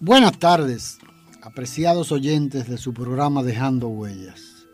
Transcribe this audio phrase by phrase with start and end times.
[0.00, 0.98] Buenas tardes,
[1.42, 4.68] apreciados oyentes de su programa Dejando Huellas.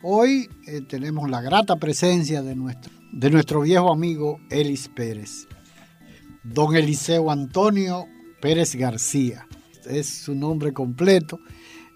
[0.00, 5.48] Hoy eh, tenemos la grata presencia de nuestro, de nuestro viejo amigo Elis Pérez,
[6.44, 8.06] don Eliseo Antonio
[8.40, 9.44] Pérez García.
[9.86, 11.40] Es su nombre completo.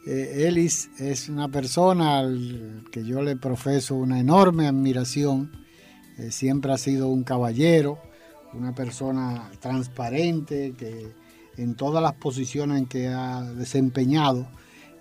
[0.04, 5.52] Eh, Elis es una persona al que yo le profeso una enorme admiración.
[6.18, 8.00] Eh, siempre ha sido un caballero,
[8.52, 11.22] una persona transparente que
[11.56, 14.46] en todas las posiciones en que ha desempeñado,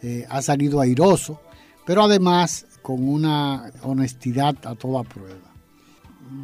[0.02, 1.40] eh, ha salido airoso,
[1.86, 5.54] pero además con una honestidad a toda prueba.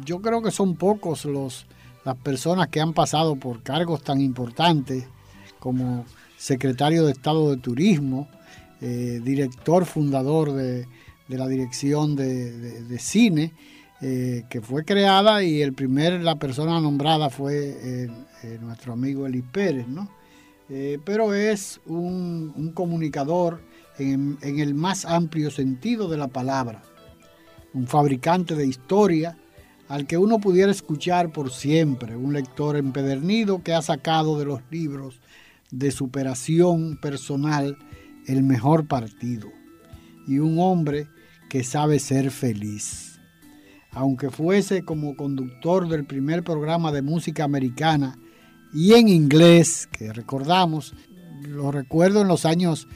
[0.04, 1.66] Yo creo que son pocos los,
[2.04, 5.06] las personas que han pasado por cargos tan importantes
[5.58, 6.06] como
[6.38, 8.28] secretario de Estado de Turismo,
[8.80, 10.86] eh, director fundador de,
[11.28, 13.52] la dirección de, cine,
[14.02, 19.42] eh, que fue creada y el primer, la persona nombrada fue eh, nuestro amigo Eli
[19.42, 20.08] Pérez, ¿no?
[20.72, 23.60] Eh, pero es un, comunicador
[23.98, 26.82] en, el más amplio sentido de la palabra,
[27.74, 29.36] un fabricante de historia
[29.88, 34.60] al que uno pudiera escuchar por siempre, un lector empedernido que ha sacado de los
[34.70, 35.20] libros
[35.72, 37.76] de superación personal
[38.28, 39.50] el mejor partido
[40.28, 41.08] y un hombre
[41.48, 43.09] que sabe ser feliz.
[43.92, 48.16] Aunque fuese como conductor del primer programa de música americana
[48.72, 50.94] y en inglés, que recordamos,
[51.42, 52.86] lo recuerdo en los años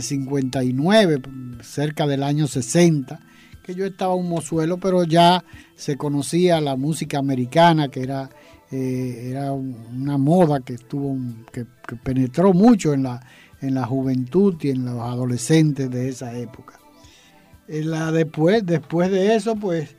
[0.00, 3.20] 59, eh, cerca del año 60,
[3.62, 8.30] que yo estaba un mozuelo, pero ya se conocía la música americana, que era,
[8.70, 11.16] eh, era una moda que, estuvo,
[11.52, 11.66] que,
[12.02, 13.24] penetró mucho en la,
[13.60, 16.78] en la juventud y en los adolescentes de esa época.
[17.68, 19.96] la después, después de eso, pues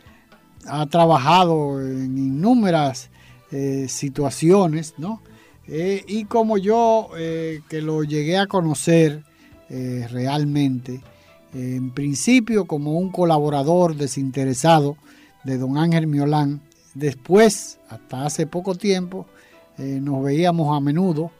[0.67, 3.09] ha trabajado en innumerables
[3.55, 5.21] eh, situaciones, ¿no?
[5.67, 9.23] Eh, y como yo, eh, que lo llegué a conocer
[9.69, 11.01] realmente,
[11.51, 14.97] en principio como un colaborador desinteresado
[15.43, 16.61] de don Ángel Miolán,
[16.93, 19.25] después, hasta hace poco tiempo,
[19.79, 21.31] nos veíamos a menudo,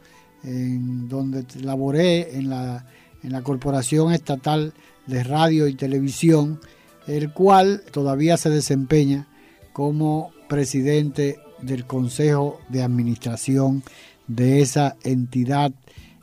[0.43, 2.87] en donde laboré en la,
[3.21, 4.73] en la Corporación Estatal
[5.05, 6.59] de Radio y Televisión,
[7.07, 9.27] el cual todavía se desempeña
[9.73, 13.83] como presidente del Consejo de Administración
[14.27, 15.71] de esa entidad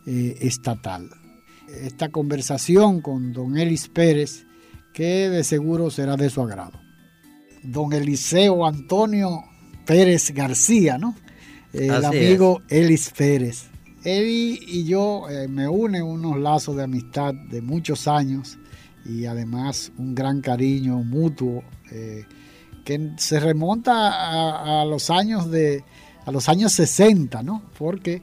[0.07, 1.11] eh, estatal.
[1.83, 4.47] Esta conversación con don Elis Pérez,
[4.93, 6.81] que de seguro será de su agrado.
[7.63, 9.45] Don Eliseo Antonio
[9.87, 11.15] Pérez García, ¿no?
[11.73, 13.67] El amigo Elis Pérez.
[14.03, 18.59] Él y yo eh, me unen unos lazos de amistad de muchos años
[19.05, 21.63] y además un gran cariño mutuo.
[21.91, 22.25] Eh,
[22.85, 25.85] que se remonta a, los años de
[26.25, 27.63] a los años 60, ¿no?
[27.79, 28.23] Porque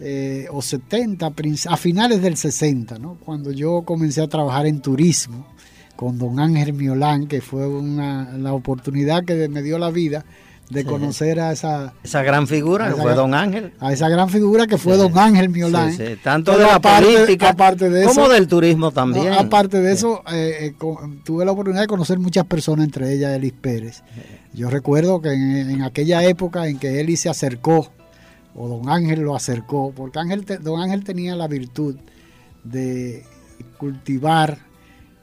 [0.00, 1.32] eh, o 70,
[1.68, 3.16] a finales del 60, ¿no?
[3.24, 5.46] Cuando yo comencé a trabajar en turismo
[5.96, 10.24] con don Ángel Miolán, que fue una, la oportunidad que me dio la vida
[10.70, 11.94] de conocer a esa...
[12.02, 13.72] Esa gran figura que fue Don Ángel.
[13.80, 15.96] A esa gran figura que fue Don Ángel Miolán.
[16.22, 19.32] Tanto de la política aparte de como del turismo también.
[19.32, 20.74] aparte de eso, eh, eh,
[21.24, 24.02] tuve la oportunidad de conocer muchas personas, entre ellas Elis Pérez.
[24.52, 27.90] Yo recuerdo que en, aquella época en que Elis se acercó,
[28.54, 31.96] o Don Ángel lo acercó, porque Ángel Don Ángel tenía la virtud
[32.64, 33.24] de
[33.78, 34.67] cultivar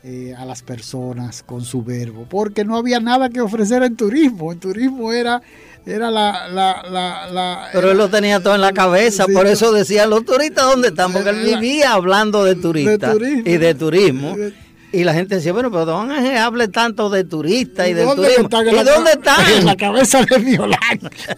[0.08, 4.52] eh, a las personas con su verbo, porque no había nada que ofrecer en turismo.
[4.52, 5.42] En turismo era,
[5.84, 10.24] era la, la, Pero él lo tenía todo en la cabeza, por eso decía los
[10.24, 14.36] turistas dónde están, porque él vivía hablando de turistas y de turismo.
[14.96, 18.48] Y la gente decía, bueno, pero don Ángel hable tanto de turistas y, de turismo.
[18.48, 19.36] ¿Y dónde está?
[19.58, 20.80] En la cabeza de Violán.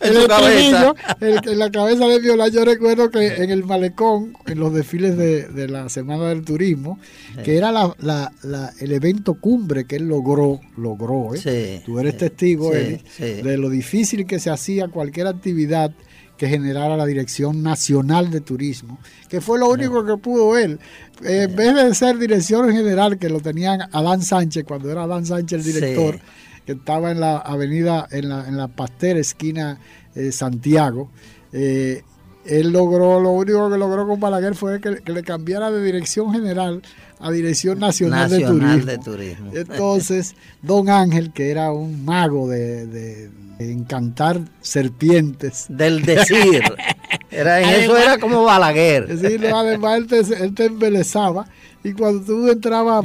[0.00, 0.94] en, su cabeza.
[1.20, 2.50] en la cabeza de Violán.
[2.52, 7.00] Yo recuerdo que en el malecón, en los desfiles de, la Semana del Turismo,
[7.44, 8.32] que era la,
[8.78, 11.82] el evento cumbre que él logró, logró, ¿eh?
[11.84, 15.90] Tú eres testigo, de lo difícil que se hacía cualquier actividad
[16.36, 18.98] que generara la Dirección Nacional de Turismo,
[19.28, 20.78] que fue lo único que pudo él.
[21.22, 25.66] en vez de ser dirección general, que lo tenían Adán Sánchez, cuando era Adán Sánchez
[25.66, 26.20] el director,
[26.66, 29.78] que estaba en la avenida, en la, en la Pastel, esquina
[30.14, 31.10] eh, Santiago,
[31.52, 32.02] eh,
[32.44, 36.82] él logró, lo único que logró con Balaguer fue que, le cambiara de dirección general
[37.18, 39.50] a Dirección Nacional, de, Turismo.
[39.54, 45.66] Entonces, don Ángel, que era un mago de encantar serpientes.
[45.68, 46.62] Del decir.
[47.30, 49.18] Era, eso era como Balaguer.
[49.18, 50.00] Sí, además
[50.40, 51.46] él te, embelezaba.
[51.82, 53.04] Y cuando tú entrabas,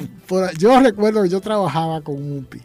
[0.58, 2.62] yo recuerdo que yo trabajaba con UPI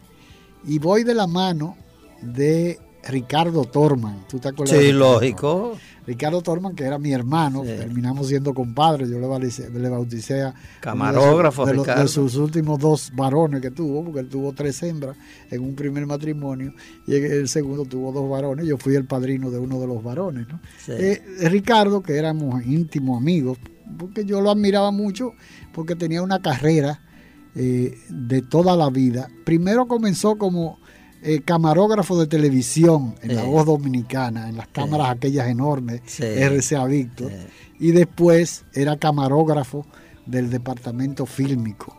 [0.65, 1.75] y voy de la mano
[2.21, 4.25] de Ricardo Torman.
[4.27, 4.77] ¿Tú te acuerdas?
[4.77, 5.77] Sí, lógico.
[6.07, 10.53] Ricardo Torman, que era mi hermano, terminamos siendo compadres, yo le bauticé, le bauticé a
[10.79, 15.17] camarógrafo de, de, sus últimos dos varones que tuvo, porque él tuvo tres hembras
[15.51, 16.73] en un primer matrimonio
[17.05, 20.01] y en el segundo tuvo dos varones, yo fui el padrino de uno de los
[20.01, 20.47] varones.
[20.47, 20.61] ¿no?
[20.87, 23.57] Eh, Ricardo, que éramos íntimos amigos,
[23.97, 25.33] porque yo lo admiraba mucho,
[25.73, 27.01] porque tenía una carrera
[27.53, 29.29] eh, de toda la vida.
[29.43, 30.79] Primero comenzó como
[31.23, 37.31] eh, camarógrafo de televisión en la voz dominicana, en las cámaras aquellas enormes, RCA Víctor,
[37.79, 39.85] y después era camarógrafo
[40.25, 41.97] del departamento fílmico.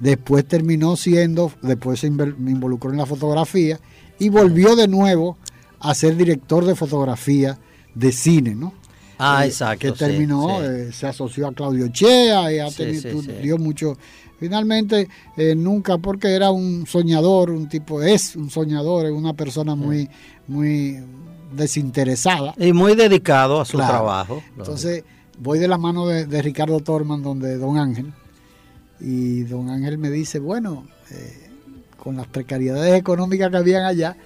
[0.00, 3.78] Después terminó siendo, después se me involucró en la fotografía
[4.18, 5.36] y volvió de nuevo
[5.80, 7.58] a ser director de fotografía
[7.94, 8.72] de cine, ¿no?
[9.22, 9.92] Ah, exacto.
[9.92, 13.96] Que terminó, eh, se asoció a Claudio Chea y ha tenido, dio mucho,
[14.42, 19.76] Finalmente, eh, nunca, porque era un soñador, un tipo, es un soñador, es una persona
[19.76, 20.10] muy,
[20.48, 20.98] muy
[21.52, 22.52] desinteresada.
[22.58, 24.42] Y muy dedicado a su trabajo.
[24.58, 25.04] Entonces,
[25.38, 28.12] voy de la mano de, Ricardo Torman, donde Don Ángel,
[28.98, 31.48] y Don Ángel me dice, bueno, eh,
[31.96, 34.16] con las precariedades económicas que habían allá,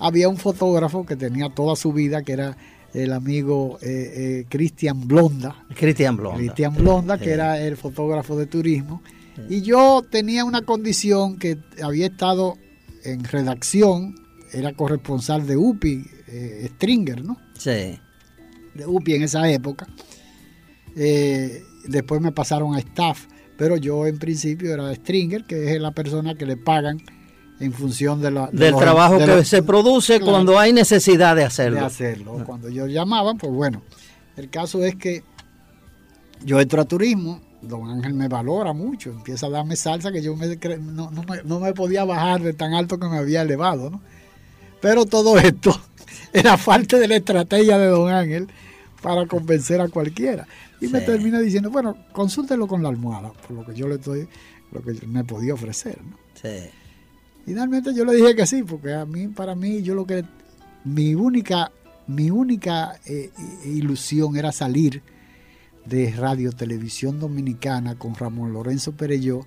[0.00, 2.56] había un fotógrafo que tenía toda su vida, que era
[2.94, 5.64] el amigo eh, Cristian Blonda.
[5.74, 6.38] Cristian Blonda.
[6.38, 9.02] Cristian Blonda, que era el fotógrafo de turismo
[9.48, 12.58] y yo tenía una condición que había estado
[13.04, 14.14] en redacción,
[14.52, 17.38] era corresponsal de UPI, eh, Stringer, ¿no?
[17.56, 17.98] Sí.
[18.74, 19.86] De UPI en esa época.
[20.96, 23.26] Eh, después me pasaron a staff,
[23.56, 27.00] pero yo en principio era de Stringer, que es la persona que le pagan
[27.60, 31.80] en función de la, del trabajo que se produce cuando hay necesidad de hacerlo.
[31.80, 32.42] De hacerlo.
[32.44, 33.82] Cuando ellos llamaban, pues bueno,
[34.36, 35.22] el caso es que
[36.42, 40.34] yo entro a turismo, don Ángel me valora mucho, empieza a darme salsa que yo
[40.36, 41.10] me, no,
[41.44, 44.00] no, me, podía bajar de tan alto que me había elevado, ¿no?
[44.80, 45.78] Pero todo esto
[46.32, 48.48] era falta de la estrategia de don Ángel
[49.02, 50.46] para convencer a cualquiera.
[50.80, 54.26] Y me termina diciendo, bueno, consúltelo con la almohada, por lo que yo le estoy,
[54.72, 56.16] lo que me podía ofrecer, ¿no?
[56.40, 56.70] Sí.
[57.50, 60.24] Finalmente yo le dije que sí, porque a mí, para mí, yo lo que,
[60.84, 61.72] mi única,
[62.06, 63.32] mi única eh,
[63.64, 65.02] ilusión era salir
[65.84, 69.40] de Radio Televisión Dominicana con Ramón Lorenzo Pereyó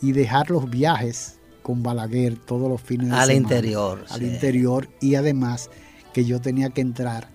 [0.00, 3.56] y dejar los viajes con Balaguer todos los fines de al semana.
[3.56, 4.88] Interior, al interior.
[5.00, 5.68] y además
[6.14, 7.28] que yo tenía que entrar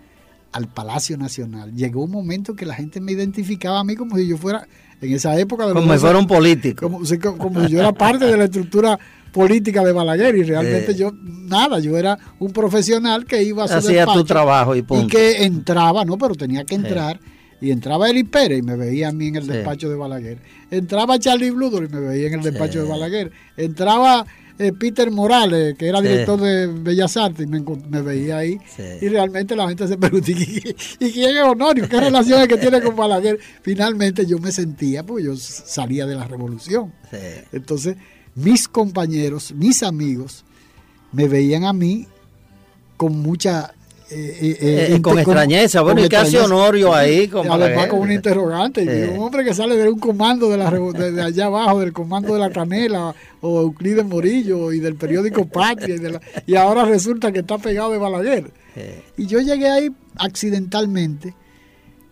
[0.54, 1.74] al Palacio Nacional.
[1.76, 4.70] Llegó un momento que la gente me identificaba a mí como si yo fuera,
[5.02, 5.68] en esa época...
[5.68, 6.90] De como si fuera un político.
[6.90, 7.18] Como, si,
[7.68, 8.98] yo era parte de la estructura
[9.38, 14.06] política de Balaguer y realmente yo, nada, yo era un profesional que iba a hacer
[14.08, 15.06] tu trabajo y punto.
[15.06, 17.20] Y que entraba, no, pero tenía que entrar
[17.62, 20.40] y entraba Eli Pérez y me veía a mí en el despacho de Balaguer.
[20.72, 23.32] Entraba Charlie Bludor y me veía en el despacho de Balaguer.
[23.56, 24.26] Entraba
[24.60, 28.58] eh, Peter Morales, que era director de Bellas Artes, y me, veía ahí.
[29.02, 31.88] Y realmente la gente se preguntó, ¿y, quién es Honorio?
[31.88, 33.40] ¿Qué relaciones que tiene con Balaguer?
[33.62, 36.92] Finalmente yo me sentía, porque yo salía de la revolución.
[37.52, 37.98] Entonces,
[38.38, 40.46] mis compañeros, mis amigos,
[41.12, 42.08] me veían a mí
[42.96, 43.74] con mucha
[44.10, 47.28] eh, eh, eh, con extrañeza, bueno, y casi Honorio ahí.
[47.28, 49.10] Con además con un interrogante.
[49.10, 52.40] un hombre que sale de un comando de, la, de, allá abajo, del comando de
[52.40, 55.96] la Canela, o Euclides Morillo, y del periódico Patria,
[56.46, 58.52] y, ahora resulta que está pegado de Balaguer.
[59.18, 61.34] Y yo llegué ahí accidentalmente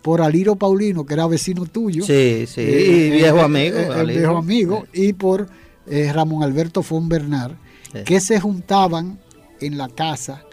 [0.02, 2.04] por Aliro Paulino, que era vecino tuyo.
[2.04, 3.78] Sí, sí, y viejo amigo.
[3.78, 5.48] el viejo amigo, y por
[5.88, 7.54] Ramón Alberto Fon Bernard,
[8.06, 9.20] que se juntaban
[9.62, 10.44] en la casa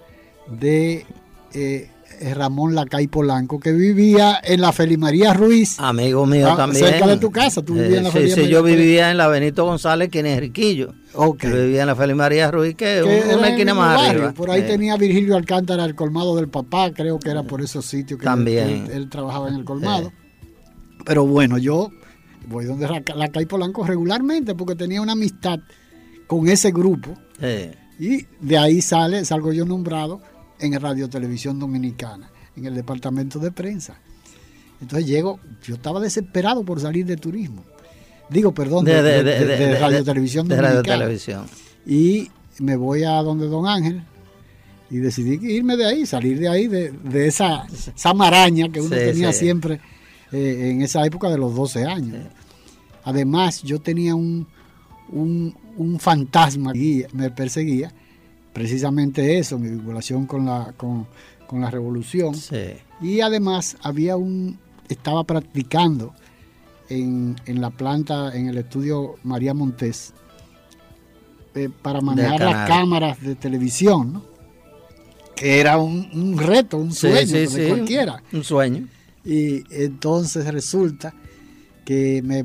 [0.48, 1.06] de
[1.54, 5.78] eh, Ramón Lacay Polanco, que vivía en la Felimaría Ruiz.
[5.78, 6.86] Amigo mío ah, también.
[6.86, 9.64] Cerca de tu casa, tú vivías en la sí, Sí, yo vivía en la Benito
[9.64, 10.94] González, quien es Riquillo.
[11.14, 11.50] Okay.
[11.50, 14.32] Yo vivía en la Felimaría Ruiz, que es una esquina más arriba.
[14.32, 18.20] Por ahí tenía Virgilio Alcántara el colmado del papá, creo que era por esos sitios
[18.20, 18.88] que también.
[18.92, 20.12] Él, trabajaba en el colmado.
[21.04, 21.90] Pero bueno, yo
[22.46, 25.60] voy donde Lacay Polanco regularmente porque tenía una amistad
[26.26, 27.14] con ese grupo.
[27.98, 30.20] Y de ahí sale, salgo yo nombrado
[30.58, 34.00] en Radio Televisión Dominicana, en el departamento de prensa.
[34.80, 37.64] Entonces llego, yo estaba desesperado por salir de turismo.
[38.28, 41.08] Digo, perdón, de, Radio Televisión Dominicana.
[41.86, 44.02] Y me voy a donde Don Ángel
[44.90, 49.32] y decidí irme de ahí, salir de ahí, de, esa, esa, maraña que uno tenía
[49.32, 49.80] siempre
[50.32, 52.26] eh, en esa época de los 12 años.
[53.04, 54.46] Además, yo tenía un,
[55.10, 57.92] un, un fantasma que me perseguía,
[58.52, 61.06] precisamente eso, mi vinculación con la, con,
[61.52, 62.34] la revolución.
[63.02, 64.58] Y además había un,
[64.88, 66.14] estaba practicando
[66.88, 70.14] en, la planta, en el estudio María Montés,
[71.54, 74.22] eh, para manejar las cámaras de televisión,
[75.36, 78.22] que era un, reto, un sueño de cualquiera.
[78.32, 78.88] Un sueño.
[79.24, 81.14] Y entonces resulta
[81.84, 82.44] que me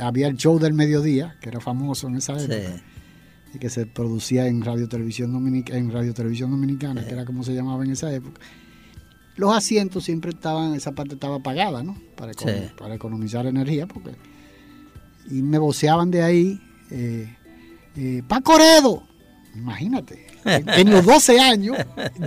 [0.00, 2.82] había el show del mediodía, que era famoso en esa época.
[3.54, 7.44] Y que se producía en Radio Televisión Dominicana, en Radio Televisión Dominicana, que era como
[7.44, 8.40] se llamaba en esa época.
[9.36, 11.96] Los asientos siempre estaban, esa parte estaba apagada, ¿no?
[12.16, 12.32] Para,
[12.76, 14.12] para economizar energía, porque.
[15.30, 16.60] Y me voceaban de ahí,
[16.90, 17.34] eh,
[17.96, 19.04] eh, Pacoredo,
[19.54, 20.26] imagínate.
[20.44, 21.76] En, los 12 años,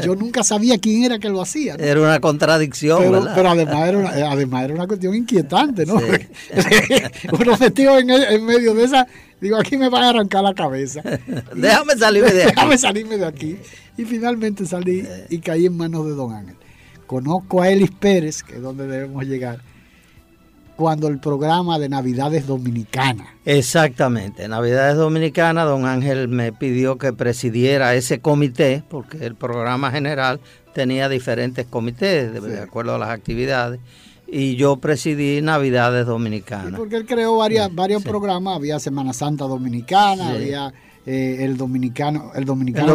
[0.03, 1.75] yo nunca sabía quién era que lo hacía.
[1.75, 5.95] Era una contradicción, pero, pero además, era una, además era una cuestión inquietante, ¿no?
[7.39, 9.07] Uno metido en, en, medio de esa,
[9.39, 11.01] digo, aquí me van a arrancar la cabeza.
[11.55, 12.55] Déjame salirme de aquí.
[12.55, 13.57] Déjame salirme de aquí.
[13.97, 16.55] Y finalmente salí y caí en manos de Don Ángel.
[17.05, 19.59] Conozco a Elis Pérez, que es donde debemos llegar
[20.77, 23.35] cuando el programa de Navidades Dominicana.
[23.45, 30.39] Exactamente, Navidades Dominicana, don Ángel me pidió que presidiera ese comité, porque el programa general
[30.73, 33.79] tenía diferentes comités de, acuerdo a las actividades,
[34.27, 36.75] y yo presidí Navidades Dominicanas.
[36.79, 40.73] porque él creó varias, varios programas, había Semana Santa Dominicana, había...
[41.09, 42.91] Eh, el dominicano el dominicano,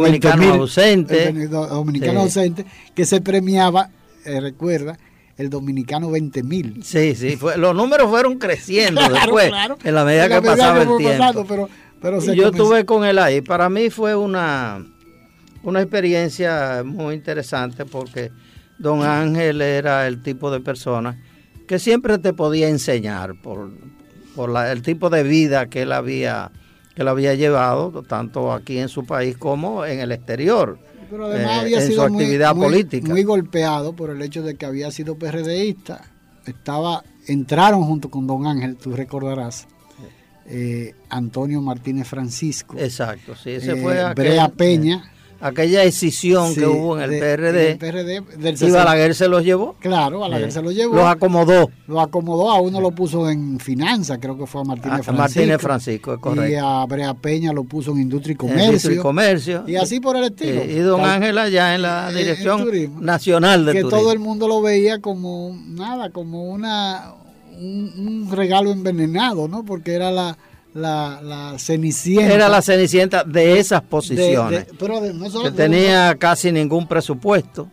[0.52, 1.28] ausente.
[1.28, 3.88] el dominicano ausente que se premiaba
[4.26, 4.98] eh, recuerda
[5.36, 6.82] el dominicano 20 mil.
[6.84, 9.52] Sí, sí, fue, los números fueron creciendo después,
[9.84, 11.44] en la medida que pasaba el tiempo.
[11.48, 11.68] pero,
[12.00, 13.40] pero yo estuve con él ahí.
[13.40, 14.84] Para mí fue una,
[15.62, 18.30] una experiencia muy interesante porque
[18.78, 21.18] don Ángel era el tipo de persona
[21.66, 23.70] que siempre te podía enseñar por,
[24.34, 26.50] por el tipo de vida que él había
[26.94, 30.78] que él había llevado tanto aquí en su país como en el exterior
[31.12, 33.07] pero además eh, había sido muy, actividad política.
[33.07, 36.00] Muy golpeado por el hecho de que había sido PRDista.
[36.47, 39.69] Estaba, entraron junto con Don Ángel, tú recordarás,
[40.47, 42.76] eh, Antonio Martínez Francisco.
[42.78, 45.12] Exacto, sí, ese fue eh, Brea Peña
[45.42, 48.25] aquella decisión que hubo en el PRD,
[48.61, 49.75] y Balaguer se los llevó.
[49.80, 50.94] Claro, Balaguer se los llevó.
[50.94, 51.70] Los acomodó.
[51.87, 55.12] Los acomodó, a uno lo puso en finanzas, creo que fue a Martínez Francisco.
[55.12, 56.49] Martínez Francisco, es correcto.
[56.49, 58.64] Y a Brea Peña lo puso en Industria y Comercio.
[58.66, 59.64] Industria y Comercio.
[59.66, 60.64] Y así por el estilo.
[60.64, 62.68] y don Ángela ya en la Dirección
[63.00, 63.99] Nacional de que Turismo.
[63.99, 67.14] Que todo el mundo lo veía como, nada, como una
[67.54, 69.64] un regalo envenenado, ¿no?
[69.64, 70.37] Porque era la
[70.75, 72.35] la, la, cenicienta.
[72.35, 74.67] Era la cenicienta de esas posiciones.
[74.67, 77.69] que tenía casi ningún presupuesto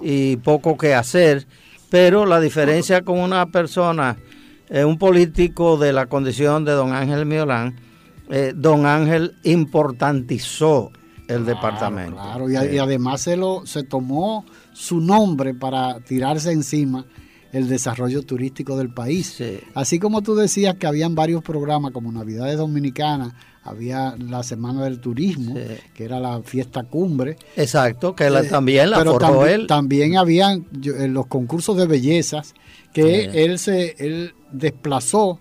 [0.00, 1.46] y poco que hacer.
[1.90, 4.16] Pero la diferencia con una persona,
[4.70, 7.76] eh, un político de la condición de don Ángel Miolán,
[8.30, 10.90] eh, don Ángel importantizó
[11.28, 12.16] el departamento.
[12.16, 17.04] Claro, y, y, además se, lo, se tomó su nombre para tirarse encima
[17.52, 19.42] el desarrollo turístico del país.
[19.74, 24.98] Así como tú decías que habían varios programas como Navidades Dominicanas, había la Semana del
[24.98, 25.54] Turismo,
[25.94, 27.36] que era la fiesta cumbre.
[27.56, 29.66] Exacto, que eh, también la formó él.
[29.66, 32.54] También habían los concursos de bellezas
[32.92, 35.40] que él se él desplazó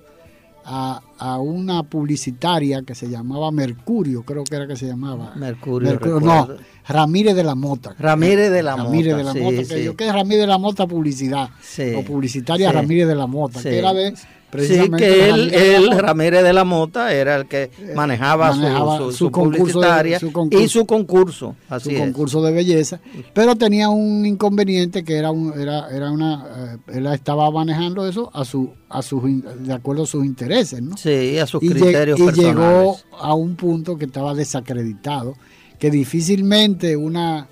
[0.66, 5.34] a, a, una publicitaria que se llamaba Mercurio, creo que era que se llamaba.
[5.36, 6.00] Mercurio.
[6.20, 6.48] no,
[6.88, 7.96] Ramírez de la Mota.
[7.98, 9.64] Ramírez de la Ramírez de la Mota.
[9.68, 11.50] Que yo que es Ramírez de la Mota publicidad.
[11.96, 14.14] O publicitaria Ramírez de la Mota, que era de
[14.60, 20.18] Sí, que él, Ramírez de la Mota, era el que eh, manejaba, su, su, publicitaria
[20.52, 21.56] y su concurso.
[21.70, 23.00] Así su concurso de belleza.
[23.34, 26.78] Pero tenía un inconveniente que era, un, era, era una.
[26.88, 30.98] Eh, él estaba manejando eso a su, a sus, de acuerdo a sus intereses, ¿no?
[30.98, 35.36] Sí, a sus criterios y llegó a un punto que estaba desacreditado,
[35.80, 37.48] que difícilmente una.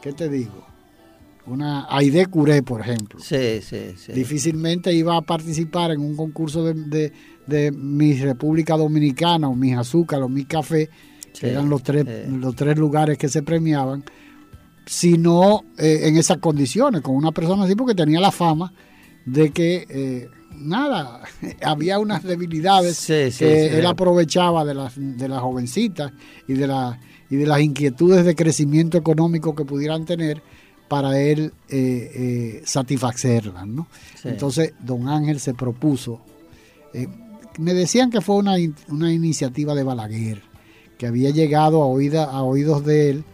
[0.00, 0.66] ¿Qué te digo?
[1.46, 3.20] Una Aide Curé, por ejemplo.
[3.20, 4.12] Sí, sí, sí.
[4.12, 7.12] Difícilmente iba a participar en un concurso de,
[7.46, 10.88] de, mi República Dominicana o mis azúcar o mi café,
[11.38, 14.04] que eran los tres, los tres lugares que se premiaban,
[14.86, 18.72] sino eh, en esas condiciones, con una persona así, porque tenía la fama
[19.24, 21.20] de que, eh, nada,
[21.62, 26.12] había unas debilidades que él aprovechaba de las, de las jovencitas
[26.48, 26.98] y de, la,
[27.30, 30.42] y de las inquietudes de crecimiento económico que pudieran tener
[30.88, 33.66] para él eh, eh, satisfacerlas.
[33.66, 33.86] ¿no?
[34.24, 36.20] Entonces, don Ángel se propuso,
[36.94, 37.08] eh,
[37.58, 38.56] me decían que fue una,
[38.88, 40.42] una, iniciativa de Balaguer,
[40.98, 43.24] que había llegado a, oída, a oídos de él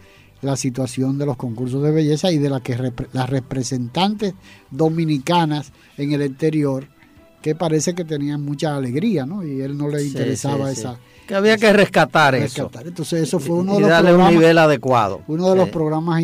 [0.41, 2.77] la situación de los concursos de belleza y de la que
[3.13, 4.33] las representantes
[4.71, 6.87] dominicanas en el exterior,
[7.41, 9.45] que parece que tenían mucha alegría, ¿no?
[9.45, 12.69] Y él no le interesaba esa que había que rescatar, eso.
[12.83, 15.21] Entonces eso fue uno de los darle un nivel adecuado.
[15.27, 16.21] Uno de los programas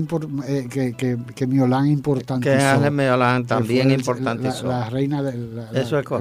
[0.47, 2.57] eh, que, que, que, Miolán importantizó.
[2.57, 4.67] Que Ángel Miolán también importantizó.
[4.67, 5.67] La, reina del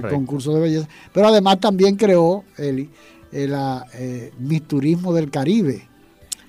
[0.08, 0.88] concurso de belleza.
[1.12, 2.88] Pero además también creó Eli,
[3.32, 3.54] el,
[3.94, 4.32] eh,
[4.66, 5.88] Turismo del Caribe.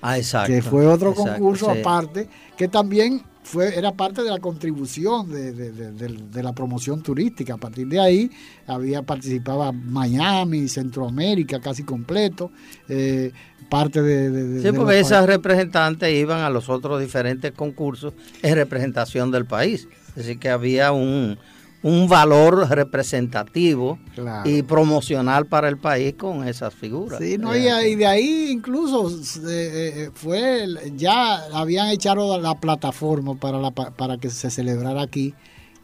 [0.02, 6.42] ah, que fue otro concurso aparte, que también fue, era parte de la contribución de,
[6.42, 7.54] la promoción turística.
[7.54, 8.30] A partir de ahí
[8.66, 12.50] había participaba Miami, Centroamérica casi completo,
[12.88, 13.32] eh,
[13.68, 14.62] parte de...
[14.62, 19.88] sí, porque esas representantes iban a los otros diferentes concursos en representación del país.
[20.16, 21.38] Así que había un,
[21.82, 23.98] un valor representativo
[24.44, 27.18] y promocional para el país con esas figuras.
[27.18, 33.58] Sí, no, y, de ahí incluso eh, eh, fue, ya habían echado la plataforma para,
[33.58, 35.34] la, para que se celebrara aquí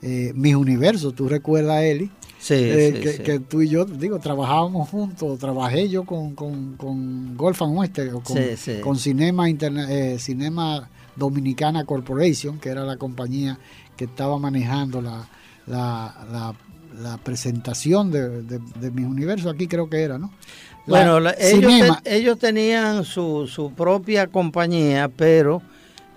[0.02, 1.14] eh, Mis Universos.
[1.14, 2.10] ¿Tú recuerdas, Eli?
[2.38, 7.62] Sí, sí, que, tú y yo, digo, trabajábamos juntos, trabajé yo con, con, con Golf
[7.62, 8.36] and Western, con,
[8.82, 9.46] con Cinema,
[10.18, 13.58] Cinema Dominicana Corporation, que era la compañía
[13.96, 15.26] que estaba manejando la,
[15.66, 16.54] la,
[17.00, 20.32] la, presentación de, de, mis universos, aquí creo que era, ¿no?
[20.86, 25.60] bueno, ellos, ellos, tenían su, su propia compañía, pero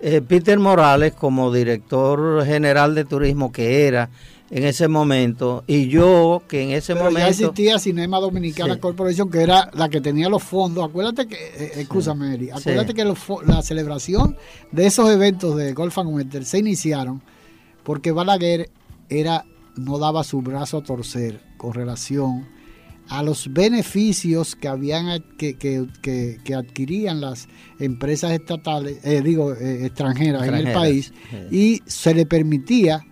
[0.02, 4.10] eh, Peter Morales, como director general de turismo que era
[4.52, 7.20] en ese momento, y yo que en ese momento...
[7.20, 10.88] Ya existía Cinema Dominicana Corporation, que era la que tenía los fondos.
[10.90, 13.06] Acuérdate que, eh, escúchame, Eri, acuérdate que
[13.46, 14.38] la celebración
[14.72, 17.22] de esos eventos de Golf and Winter se iniciaron
[17.84, 18.70] porque Balaguer
[19.10, 22.48] era, no daba su brazo a torcer con relación
[23.10, 27.48] a los beneficios que habían que, que, adquirían las
[27.80, 31.12] empresas estatales, eh, digo, eh, extranjeras, en el país,
[31.50, 33.04] y se le permitía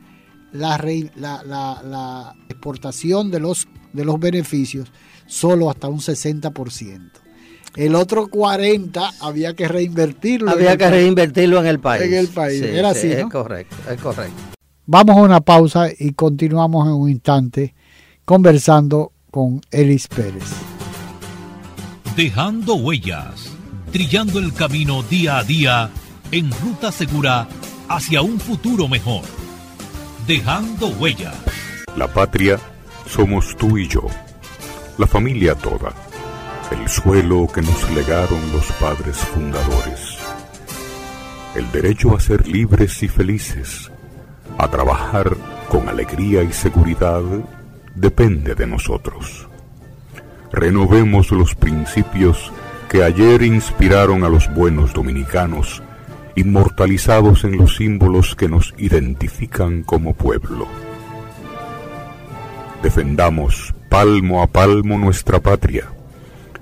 [0.52, 0.78] la,
[1.16, 4.92] la, la, exportación de los, de los beneficios
[5.26, 7.12] solo hasta un 60%.
[7.76, 10.50] El otro 40 había que reinvertirlo.
[10.50, 12.04] Había que reinvertirlo en el país.
[12.04, 12.62] En el país.
[12.62, 13.12] Era así.
[13.12, 14.57] Es correcto, es correcto.
[14.90, 17.76] Vamos a una pausa y continuamos en un instante
[18.24, 20.46] conversando con Elis Pérez.
[22.16, 23.52] Dejando huellas,
[23.92, 25.90] trillando el camino día a día
[26.32, 27.50] en ruta segura
[27.90, 29.26] hacia un futuro mejor.
[30.26, 31.36] Dejando huellas.
[31.98, 32.58] La patria
[33.10, 34.08] somos tú y yo,
[34.98, 35.92] la familia toda,
[36.72, 40.18] el suelo que nos legaron los padres fundadores,
[41.56, 43.92] el derecho a ser libres y felices
[44.58, 45.36] a trabajar
[45.70, 47.22] con alegría y seguridad
[47.96, 49.48] depende de nosotros.
[50.52, 52.52] Renovemos los principios
[52.90, 55.84] que ayer inspiraron a los buenos dominicanos,
[56.36, 60.68] inmortalizados en los símbolos que nos identifican como pueblo.
[62.82, 65.90] Defendamos palmo a palmo nuestra patria,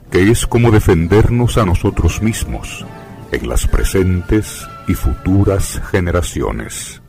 [0.10, 2.86] que es como defendernos a nosotros mismos
[3.32, 7.02] en las presentes y futuras generaciones.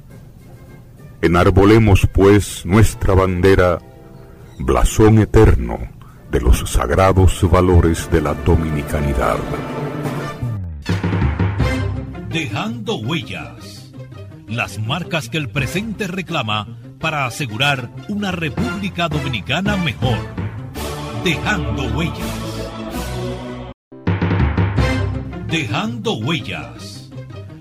[1.26, 3.80] Enarbolemos pues nuestra bandera,
[4.60, 5.80] blasón eterno
[6.30, 9.36] de los sagrados valores de la dominicanidad.
[12.28, 13.92] Dejando huellas,
[14.46, 20.18] las marcas que el presente reclama para asegurar una República Dominicana mejor.
[21.24, 22.54] Dejando huellas.
[25.48, 27.10] Dejando huellas,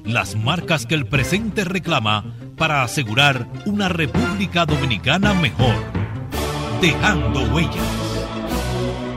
[0.03, 5.75] las marcas que el presente reclama para asegurar una República Dominicana mejor.
[6.81, 8.05] Dejando huellas.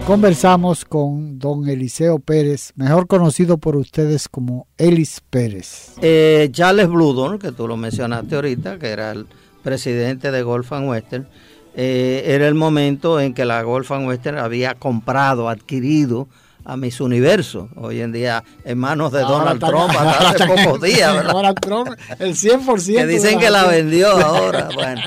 [0.07, 5.93] Conversamos con don Eliseo Pérez, mejor conocido por ustedes como Elis Pérez.
[6.01, 9.27] Eh, Charles Bludon, que tú lo mencionaste ahorita, que era el
[9.63, 11.29] presidente de Golf and Western,
[11.77, 16.29] eh, era el momento en que la Golf and Western había comprado, adquirido
[16.65, 17.69] a mis universos.
[17.77, 21.15] Hoy en día en manos de Donald Trump hasta hace pocos días.
[21.15, 21.33] ¿verdad?
[21.33, 22.97] Donald Trump, el 100%.
[22.97, 24.69] Que dicen que la vendió ahora.
[24.75, 25.03] Bueno.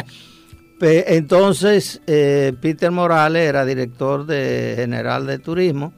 [0.82, 5.94] Entonces, eh, Peter Morales era director de, general de turismo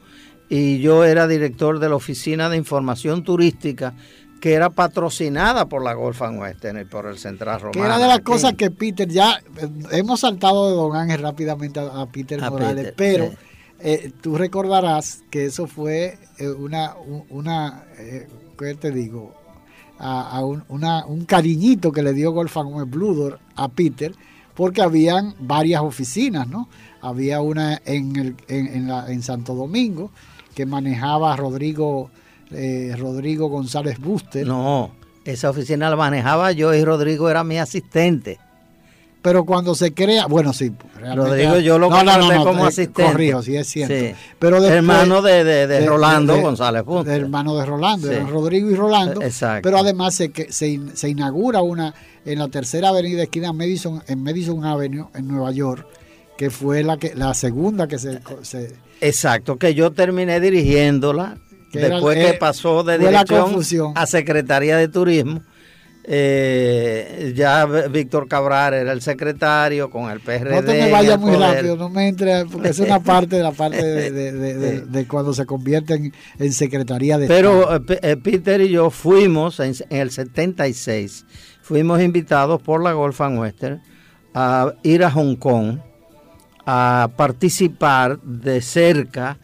[0.49, 3.93] y yo era director de la Oficina de Información Turística
[4.41, 7.71] que era patrocinada por la Golf and Western y por el Central Romano.
[7.71, 11.79] Que era de las cosas que Peter, ya eh, hemos saltado de Don Ángel rápidamente
[11.79, 13.31] a, Peter Morales, pero...
[13.86, 16.96] Eh, tú recordarás que eso fue eh, una,
[17.30, 19.34] una eh, ¿qué te digo?
[20.00, 24.13] A, un, una, un cariñito que le dio Golfan Bludor a Peter,
[24.54, 26.67] porque habían varias oficinas, ¿no?
[27.02, 30.12] Había una en, el, en, la, en Santo Domingo
[30.56, 32.10] que manejaba Rodrigo,
[32.98, 34.46] Rodrigo González Buster.
[34.46, 34.91] No,
[35.24, 38.39] esa oficina la manejaba yo y Rodrigo era mi asistente
[39.23, 40.73] pero cuando se crea, bueno, sí.
[41.15, 43.03] Lo digo yo lo no, no, como eh, asistente.
[43.03, 44.17] Corrijo, sí es cierto.
[44.38, 46.83] Pero hermano de, de, Rolando González.
[47.07, 49.21] Hermano de Rolando, Rodrigo y Rolando.
[49.21, 49.62] Exacto.
[49.63, 54.65] Pero además se, se, se inaugura una en la tercera avenida esquina Madison, en Madison
[54.65, 55.88] Avenue, en Nueva York,
[56.38, 58.19] que fue la que la segunda que se,
[58.99, 61.38] Exacto, que yo terminé dirigiéndola
[61.71, 65.41] después que pasó de dirección a Secretaría de Turismo
[66.05, 70.55] eh, ya Víctor Cabral era el secretario con el PRD.
[70.55, 73.53] No te me vayas muy rápido, no me entre, porque es una parte de la
[73.53, 79.61] parte de, cuando se convierten en secretaría de Pero eh, eh, Peter y yo fuimos
[79.61, 81.25] en, el 76,
[81.61, 83.81] fuimos invitados por la Golf Western
[84.33, 85.77] a ir a Hong Kong
[86.65, 89.37] a participar de cerca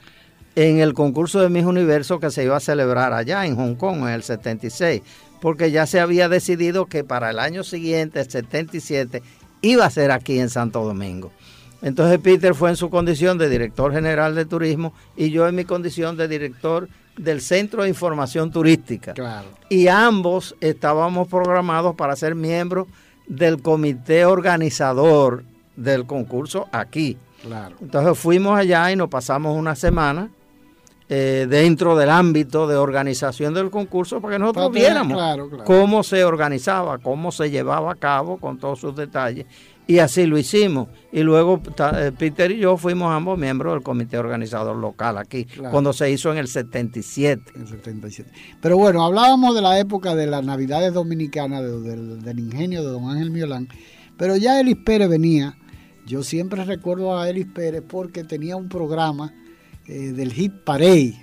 [0.55, 3.99] en el concurso de Miss Universo que se iba a celebrar allá en Hong Kong
[4.01, 5.01] en el 76
[5.41, 9.23] porque ya se había decidido que para el año siguiente, el 77,
[9.61, 11.31] iba a ser aquí en Santo Domingo.
[11.81, 15.63] Entonces Peter fue en su condición de director general de turismo y yo en mi
[15.63, 19.13] condición de director del Centro de Información Turística.
[19.13, 19.47] Claro.
[19.69, 22.87] Y ambos estábamos programados para ser miembros
[23.27, 25.43] del comité organizador
[25.75, 27.17] del concurso aquí.
[27.41, 27.77] Claro.
[27.81, 30.29] Entonces fuimos allá y nos pasamos una semana
[31.11, 35.19] eh, dentro del ámbito de organización del concurso para que nosotros viéramos
[35.65, 39.47] cómo se organizaba, cómo se llevaba a cabo con todos sus detalles.
[39.87, 40.87] Y así lo hicimos.
[41.11, 41.59] Y luego
[41.95, 46.31] eh, Peter y yo fuimos ambos miembros del comité organizador local aquí, cuando se hizo
[46.31, 47.53] en el 77.
[47.55, 48.31] el 77.
[48.61, 53.31] Pero bueno, hablábamos de la época de las Navidades Dominicanas, del ingenio de don Ángel
[53.31, 53.67] Miolán.
[54.15, 55.57] Pero ya Elis Pérez venía.
[56.05, 59.33] Yo siempre recuerdo a Elis Pérez porque tenía un programa
[59.89, 61.15] eh, del Hit Parade.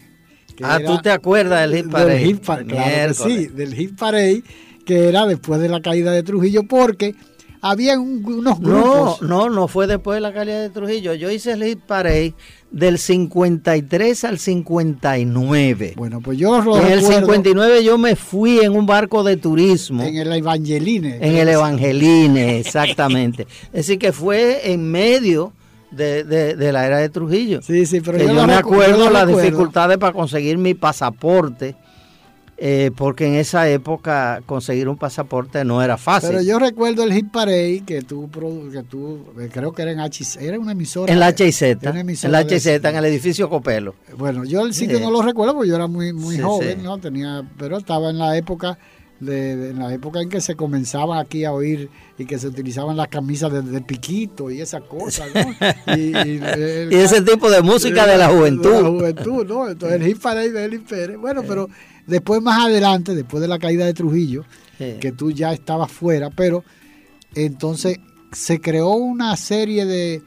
[0.61, 2.19] Ah, ¿tú te acuerdas del Hit Parade?
[2.19, 4.43] Del hit claro sí, del Hit Parade,
[4.85, 7.15] que era después de la caída de Trujillo, porque
[7.61, 9.23] había unos grupos.
[9.23, 11.15] No, no, no fue después de la caída de Trujillo.
[11.15, 12.35] Yo hice el Hit Parade
[12.73, 15.95] del 53 al 59.
[15.97, 20.03] Bueno, pues yo lo En el 59 yo me fui en un barco de turismo.
[20.03, 21.19] En el Evangeline.
[21.21, 23.47] En el Evangeline, exactamente.
[23.67, 25.53] es decir, que fue en medio
[25.97, 27.61] de, de, la era de Trujillo.
[27.63, 31.75] Sí, sí, pero yo, me acuerdo las dificultades para conseguir mi pasaporte.
[32.59, 36.31] Eh, porque en esa época conseguir un pasaporte no era fácil.
[36.31, 38.31] Pero yo recuerdo el Hit Parade que tú,
[38.73, 41.13] que tú eh, creo que era en HIZ, era una emisora.
[41.13, 43.95] En la HIZ, en la HIZ, en el edificio Copelo.
[44.17, 46.97] Bueno, yo el sitio no lo recuerdo porque yo era muy, muy joven, ¿no?
[46.97, 48.79] Tenía, pero estaba en la época
[49.21, 52.97] de, en la época en que se comenzaba aquí a oír y que se utilizaban
[52.97, 55.97] las camisas de, piquito y esas cosas, ¿no?
[55.97, 56.13] y,
[56.95, 58.73] ese tipo de música de, la juventud.
[58.73, 59.69] De la juventud, ¿no?
[59.69, 61.17] Entonces el parade de Eli Pérez.
[61.19, 61.69] Bueno, pero
[62.07, 64.45] después más adelante, después de la caída de Trujillo,
[64.79, 66.65] que tú ya estabas fuera, pero
[67.35, 67.99] entonces
[68.33, 70.23] se creó una serie de,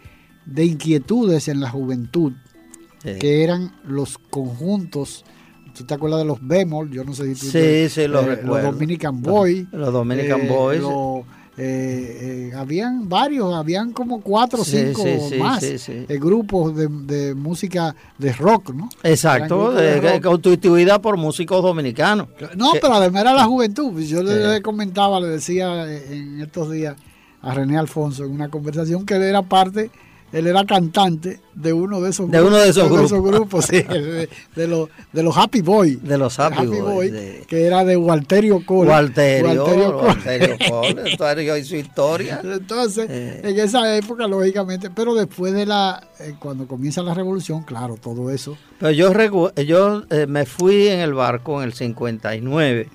[0.45, 2.33] de inquietudes en la juventud
[3.01, 5.23] que eran los conjuntos
[5.79, 6.91] ¿Tú te acuerdas de los Bemol?
[6.91, 8.63] Yo no sé si tú Sí, sí, los eh, recuerdo.
[8.63, 9.65] Los Dominican Boys.
[9.71, 10.83] Los Dominican eh, Boys.
[11.55, 15.05] Eh, habían varios, habían como cuatro o cinco
[15.37, 15.63] más
[16.09, 18.89] grupos de, música de rock, ¿no?
[19.03, 19.73] Exacto,
[20.21, 22.27] constituida por músicos dominicanos.
[22.57, 23.97] No, pero además era la juventud.
[24.01, 26.97] Yo le, comentaba, le decía en estos días
[27.41, 29.91] a René Alfonso en una conversación que él era parte
[30.31, 33.81] él era cantante de uno de esos de grupos, uno de esos grupos, sí,
[34.55, 36.01] de, los, de los Happy Boys.
[36.03, 37.11] De los Happy, Boys.
[37.47, 38.89] Que era de Walterio Cole.
[38.89, 39.97] Walterio, Walterio,
[40.69, 41.03] Cole.
[41.19, 42.41] Walterio y su historia.
[42.43, 43.41] Entonces, eh.
[43.43, 48.29] en esa época, lógicamente, pero después de la, eh, cuando comienza la revolución, claro, todo
[48.29, 48.57] eso.
[48.79, 52.87] Pero yo, yo eh, me fui en el barco en el 59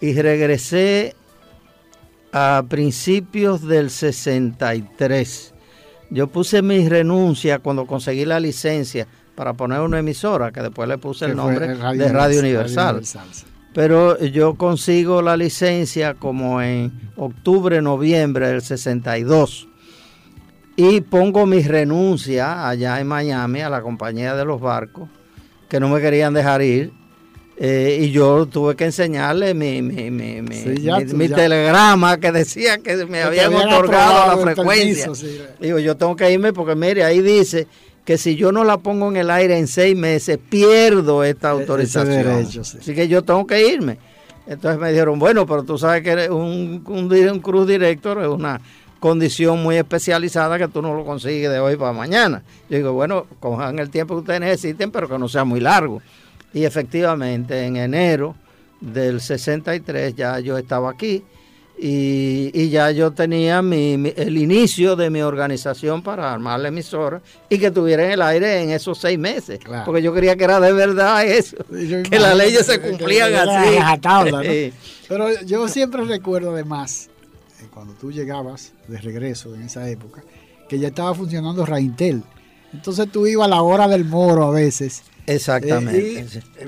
[0.00, 1.14] y regresé
[2.32, 5.49] a principios del 63
[6.10, 10.98] yo puse mi renuncia cuando conseguí la licencia para poner una emisora, que después le
[10.98, 13.02] puse el nombre de Radio Universal.
[13.72, 19.68] Pero yo consigo la licencia como en octubre, noviembre del 62.
[20.76, 25.08] Y pongo mi renuncia allá en Miami a la compañía de los barcos,
[25.68, 26.92] que no me querían dejar ir.
[27.62, 33.22] Eh, y yo tuve que enseñarle mi, mi, mi, mi, telegrama que decía que me
[33.22, 35.10] habían otorgado la frecuencia.
[35.60, 37.66] Digo, yo tengo que irme porque mire, ahí dice
[38.06, 41.50] que si yo no la pongo en el aire en seis meses, pierdo esta e-,
[41.50, 42.48] autorización.
[42.60, 43.98] Así que yo tengo que irme.
[44.46, 48.58] Entonces me dijeron, bueno, pero tú sabes que un, un, un cruz director es una
[49.00, 52.42] condición muy especializada que tú no lo consigues de hoy para mañana.
[52.70, 56.00] Yo digo, bueno, cojan el tiempo que ustedes necesiten, pero que no sea muy largo.
[56.52, 58.34] Y efectivamente en enero
[58.80, 61.22] del 63 ya yo estaba aquí
[61.82, 67.58] y, ya yo tenía mi, el inicio de mi organización para armar la emisora y
[67.58, 69.60] que tuviera en el aire en esos seis meses.
[69.86, 74.72] Porque yo quería que era de verdad eso, que las leyes se cumplían así.
[75.08, 77.08] Pero yo siempre recuerdo además,
[77.62, 80.22] eh, cuando tú llegabas de regreso en esa época,
[80.68, 82.22] que ya estaba funcionando Raintel.
[82.74, 85.02] Entonces tú ibas a la hora del moro a veces
[85.34, 86.20] Exactamente.
[86.20, 86.66] Eh,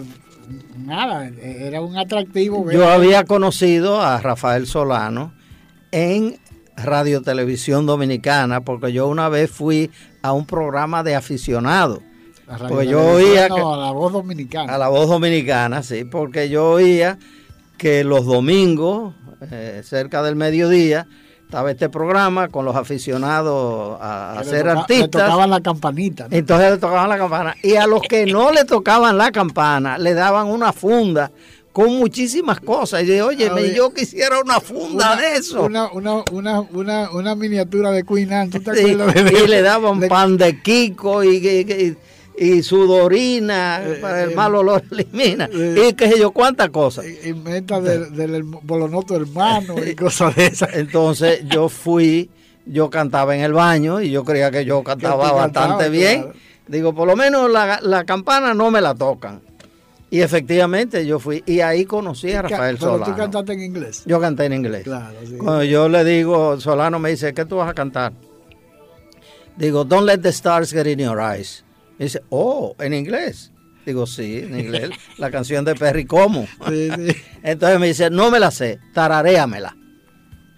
[0.78, 2.70] nada, era un atractivo.
[2.70, 5.32] Yo había conocido a Rafael Solano
[5.90, 6.38] en
[6.76, 9.90] Radio Televisión Dominicana, porque yo una vez fui
[10.22, 12.00] a un programa de aficionados.
[12.68, 14.74] Porque yo oía a la voz dominicana.
[14.74, 17.18] A la voz dominicana, sí, porque yo oía
[17.78, 19.14] que los domingos,
[19.50, 21.06] eh, cerca del mediodía,
[21.52, 25.00] estaba este programa con los aficionados a, ser artistas.
[25.00, 26.26] Le tocaban la campanita.
[26.30, 27.54] Entonces le tocaban la campana.
[27.62, 31.30] Y a los que no le tocaban la campana, le daban una funda
[31.70, 33.02] con muchísimas cosas.
[33.02, 35.64] Y dije, oye, yo quisiera una funda de eso.
[35.64, 38.58] Una, una, una, una, una miniatura de Queen Anne,
[39.44, 41.96] Y le daban pan de Kiko y, y,
[42.62, 45.48] sudorina eh, para el eh, mal olor elimina.
[45.52, 47.04] Eh, y qué sé yo, cuántas cosas.
[47.24, 50.74] Y, meta del, del bolonoto hermano y cosas de esas.
[50.74, 52.30] Entonces yo fui,
[52.66, 56.32] yo cantaba en el baño y yo creía que yo cantaba bastante bien.
[56.66, 59.40] Digo, por lo menos la, la campana no me la tocan.
[60.10, 63.04] Y efectivamente yo fui, y ahí conocí a Rafael Solano.
[63.04, 64.02] ¿Pero tú cantaste en inglés?
[64.04, 64.84] Yo canté en inglés.
[64.84, 65.38] Claro, sí.
[65.38, 68.12] Cuando yo le digo, Solano me dice, ¿qué tú vas a cantar?
[69.56, 71.64] Digo, Don't let the stars get in your eyes.
[72.04, 73.52] Dice, oh, en inglés.
[73.84, 74.90] Digo, sí, en inglés.
[75.18, 76.46] la canción de Perry Como.
[76.68, 77.16] Sí, sí.
[77.42, 79.76] Entonces me dice, no me la sé, tararéamela.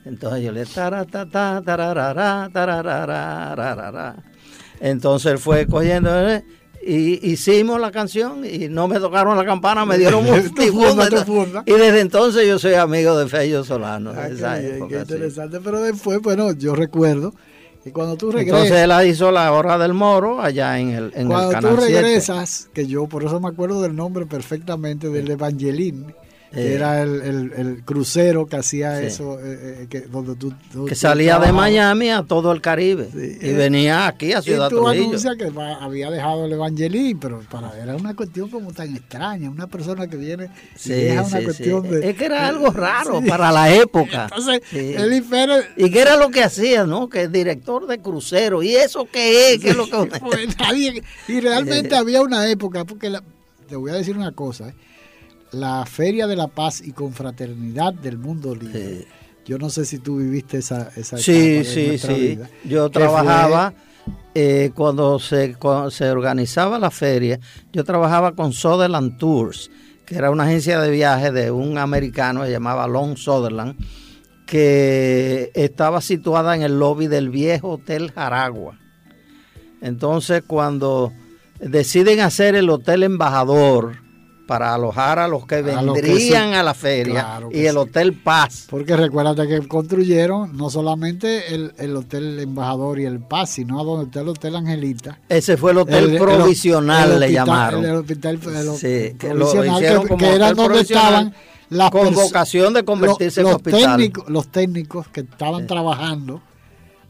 [0.04, 4.16] Entonces yo le taratata, tararara, tararara,
[4.80, 6.44] Entonces él fue cogiendo ¿eh?
[6.87, 10.35] y hicimos la canción y no me tocaron la campana, me dieron un
[11.66, 14.12] Y desde entonces yo soy amigo de Fello Solano.
[14.14, 14.28] Ah,
[14.61, 17.33] qué, interesante, pero después, bueno, yo recuerdo
[17.84, 18.62] que cuando tú regresas...
[18.62, 22.86] Entonces él hizo la hora del moro allá en el, en cuando tú regresas, que
[22.86, 26.14] yo por eso me acuerdo del nombre perfectamente, del Evangelín,
[26.56, 30.54] eh, era el, el, crucero que hacía eso, eh, eh, que, donde tú,
[30.86, 34.86] que salía de Miami a todo el Caribe y venía aquí a Ciudad y tú
[34.86, 39.66] anuncias que había dejado el Evangelín, pero para era una cuestión como tan extraña, una
[39.66, 40.50] persona que viene
[40.84, 42.10] y deja una cuestión de...
[42.10, 44.24] Es que era algo raro para la época.
[44.30, 44.62] Entonces,
[45.76, 47.08] Y qué era lo que hacía, ¿no?
[47.08, 49.60] Que el director de crucero, ¿y eso qué es?
[49.60, 50.20] ¿Qué es lo que...
[50.20, 50.48] Pues,
[51.28, 53.12] y realmente había una época, porque
[53.68, 54.74] te voy a decir una cosa, ¿eh?
[55.54, 59.06] La Feria de la Paz y Confraternidad del Mundo Libre.
[59.44, 62.38] Yo no sé si tú viviste esa, esa sí, sí, sí.
[62.64, 63.74] Yo trabajaba
[64.34, 65.56] eh, cuando, se,
[65.90, 67.38] se organizaba la feria,
[67.72, 69.70] yo trabajaba con Sutherland Tours,
[70.06, 73.76] que era una agencia de viaje de un americano que se llamaba Long Sutherland,
[74.46, 78.78] que estaba situada en el lobby del viejo Hotel Jaragua.
[79.80, 81.12] Entonces, cuando
[81.60, 84.03] deciden hacer el Hotel Embajador,
[84.46, 88.66] para alojar a los que vendrían a, la feria y el Hotel Paz.
[88.68, 94.07] Porque recuérdate que construyeron no solamente el, Hotel Embajador y el Paz, sino a donde
[94.07, 95.18] está el Hotel Angelita.
[95.28, 97.85] Ese fue el hotel provisional, le llamaron.
[97.85, 98.38] El hospital
[98.76, 99.33] sí, que,
[100.35, 101.35] era donde estaban
[101.70, 103.96] las con vocación de convertirse los, en hospital.
[103.96, 106.42] Técnicos, los técnicos que estaban trabajando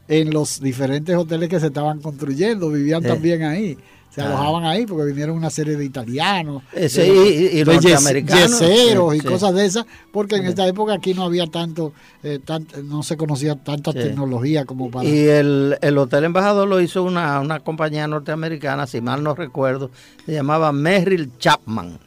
[0.07, 3.77] en los diferentes hoteles que se estaban construyendo, vivían también ahí
[4.15, 9.65] se alojaban ahí porque vinieron una serie de italianos, y, los yeseros y cosas de
[9.65, 11.91] esas, porque en esta época aquí no había tanto,
[12.23, 12.39] eh,
[12.85, 15.03] no se conocía tanta tecnología como para...
[15.05, 19.91] Y el, el, Hotel Embajador lo hizo una, una compañía norteamericana, si mal no recuerdo,
[20.25, 21.99] se llamaba Merrill Chapman,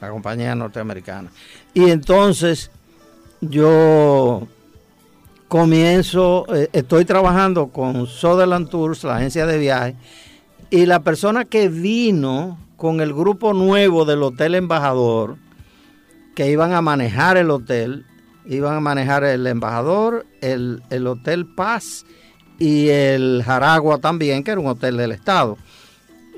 [0.00, 1.30] la compañía norteamericana.
[1.74, 2.72] Y entonces
[3.40, 4.48] yo
[5.46, 9.94] comienzo, eh, estoy trabajando con Sutherland Tours, la agencia de viajes,
[10.70, 15.36] y la persona que vino con el grupo nuevo del Hotel Embajador,
[16.34, 18.04] que iban a manejar el hotel,
[18.44, 22.04] iban a manejar el Embajador, el, Hotel Paz
[22.58, 25.56] y el Jaragua también, que era un hotel del Estado.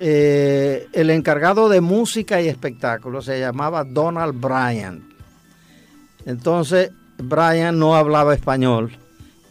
[0.00, 5.02] Eh, el encargado de música y espectáculos se llamaba Donald Bryan.
[6.24, 8.96] Entonces, Bryan no hablaba español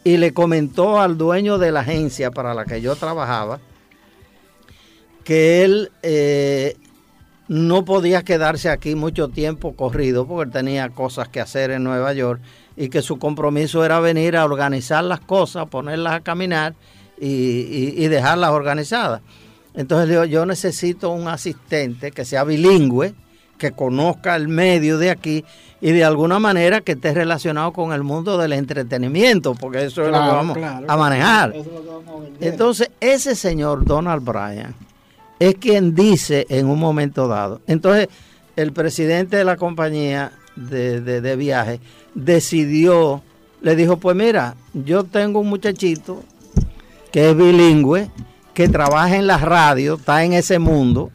[0.04, 3.60] y le comentó al dueño de la agencia para la que yo trabajaba,
[5.28, 6.74] que él eh,
[7.48, 12.14] no podía quedarse aquí mucho tiempo corrido porque él tenía cosas que hacer en Nueva
[12.14, 12.40] York
[12.78, 16.76] y que su compromiso era venir a organizar las cosas, ponerlas a caminar
[17.20, 19.20] y, dejarlas organizadas.
[19.74, 23.12] Entonces dijo, yo necesito un asistente que sea bilingüe,
[23.58, 25.44] que conozca el medio de aquí
[25.82, 30.08] y de alguna manera que esté relacionado con el mundo del entretenimiento, porque eso es
[30.08, 30.56] lo que vamos
[30.88, 31.52] a manejar.
[32.40, 34.87] Entonces, ese señor Donald Bryan,
[35.38, 37.60] es quien dice en un momento dado.
[37.66, 38.08] Entonces,
[38.56, 41.80] el presidente de la compañía de, de, viaje
[42.14, 43.22] decidió,
[43.60, 46.22] le dijo, pues mira, yo tengo un muchachito
[47.12, 48.10] que es bilingüe,
[48.54, 51.12] que trabaja en la radio, está en ese mundo,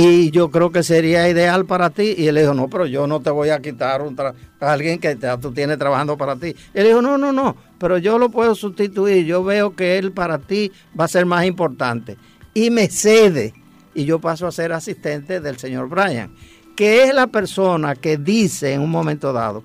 [0.00, 2.14] y yo creo que sería ideal para ti.
[2.16, 5.16] Y él dijo, no, pero yo no te voy a quitar un a alguien que
[5.42, 6.54] tú tienes trabajando para ti.
[6.72, 9.26] Él dijo, no, no, no, pero yo lo puedo sustituir.
[9.26, 12.16] Yo veo que él para ti va a ser más importante.
[12.54, 13.54] Y me cede.
[13.94, 16.34] Y yo paso a ser asistente del señor Brian,
[16.76, 19.64] que es la persona que dice en un momento dado,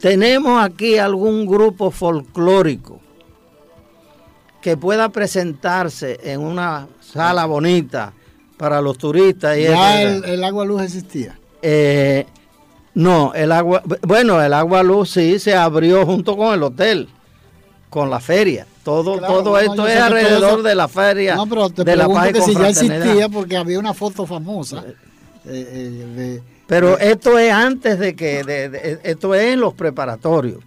[0.00, 3.00] tenemos aquí algún grupo folclórico
[4.60, 8.12] que pueda presentarse en una sala bonita
[8.56, 9.56] para los turistas.
[9.56, 11.38] Y ¿Ya el, agua luz existía?
[11.62, 12.26] Eh,
[12.94, 17.08] no, el agua, bueno, el agua luz sí se abrió junto con el hotel,
[17.94, 18.66] con la feria.
[18.82, 21.36] Todo, todo esto es alrededor de la feria.
[21.36, 24.82] No, pero te de la que si ya existía porque había una foto famosa.
[24.88, 24.92] Eh,
[25.46, 30.58] eh, pero esto es antes de que, esto es en los preparatorios.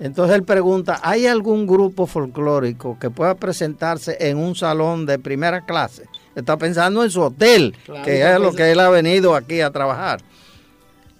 [0.00, 5.64] Entonces él pregunta, ¿hay algún grupo folclórico que pueda presentarse en un salón de primera
[5.64, 6.08] clase?
[6.34, 10.22] Está pensando en su hotel, que es lo que él ha venido aquí a trabajar.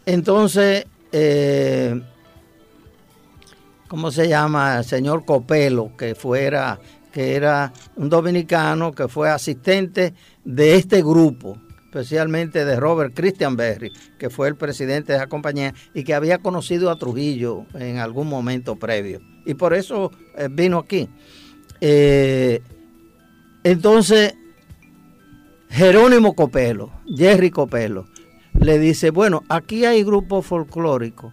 [0.04, 2.02] Entonces, eh,
[3.94, 4.78] ¿cómo se llama?
[4.78, 6.80] El señor Copelo, que fuera,
[7.12, 13.92] que era un dominicano que fue asistente de este grupo especialmente de Robert Christian Berry,
[14.18, 18.26] que fue el presidente de esa compañía y que había conocido a Trujillo en algún
[18.26, 19.20] momento previo.
[19.46, 21.09] Y por eso eh, vino aquí.
[21.80, 22.62] Eh,
[23.62, 24.35] entonces,
[25.70, 28.09] Jerónimo Copelo, Jerry Copelo,
[28.59, 31.33] le dice, bueno, aquí hay grupos folclóricos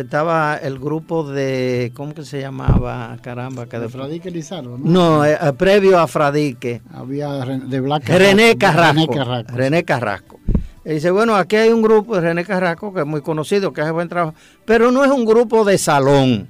[0.00, 3.14] estaba el grupo de, ¿cómo que se llamaba?
[3.20, 5.18] Caramba, que de Fradique Lizardo, ¿no?
[5.18, 6.80] No, eh, eh, previo a Fradique.
[6.94, 9.14] Había de Black René Carrasco.
[9.48, 10.40] René Carrasco.
[10.84, 13.82] Y dice, bueno, aquí hay un grupo de René Carrasco que es muy conocido, que
[13.82, 16.48] hace buen trabajo, pero no es un grupo de salón.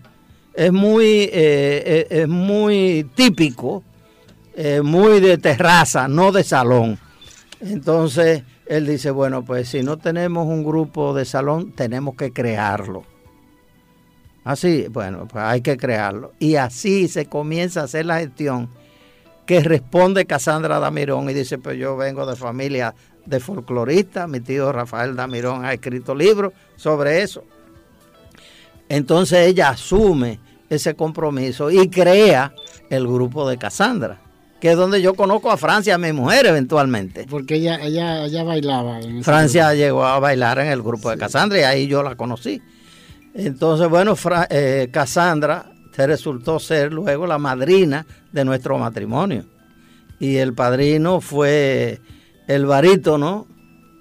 [0.54, 3.82] Es muy, eh, es muy típico,
[4.84, 6.98] muy de terraza, no de salón.
[7.60, 13.04] Entonces, él dice, bueno, pues si no tenemos un grupo de salón, tenemos que crearlo.
[14.44, 16.32] Así, bueno, pues hay que crearlo.
[16.38, 18.68] Y así se comienza a hacer la gestión
[19.46, 22.94] que responde Casandra Damirón y dice, pues yo vengo de familia
[23.26, 27.44] de folcloristas, mi tío Rafael Damirón ha escrito libros sobre eso.
[28.88, 32.52] Entonces ella asume ese compromiso y crea
[32.90, 34.20] el grupo de Casandra,
[34.60, 37.26] que es donde yo conozco a Francia, a mi mujer eventualmente.
[37.28, 39.00] Porque ella, ella, ella bailaba.
[39.00, 42.60] En Francia llegó a bailar en el grupo de Casandra y ahí yo la conocí.
[43.34, 44.14] Entonces, bueno,
[44.50, 49.44] eh, Cassandra se resultó ser luego la madrina de nuestro matrimonio.
[50.18, 52.00] Y el padrino fue
[52.46, 53.46] el barítono.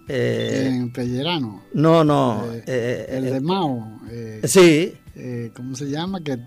[0.07, 1.63] Eh, en Pellerano.
[1.73, 2.45] No, no.
[2.53, 3.99] Eh, eh, el de Mao.
[4.43, 4.93] sí.
[5.55, 6.21] ¿Cómo se llama?
[6.21, 6.37] Que,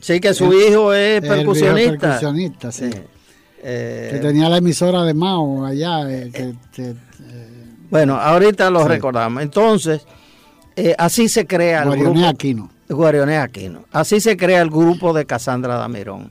[0.00, 1.98] sí, que su hijo es percusionista.
[1.98, 2.90] percusionista, sí.
[3.62, 6.06] que tenía la emisora de Mao allá.
[7.90, 9.42] bueno, ahorita lo recordamos.
[9.42, 10.02] Entonces,
[10.78, 12.24] eh, así se crea el grupo.
[12.24, 12.70] Aquino.
[13.42, 13.84] Aquino.
[13.90, 16.30] Así se crea el grupo de Casandra Damirón,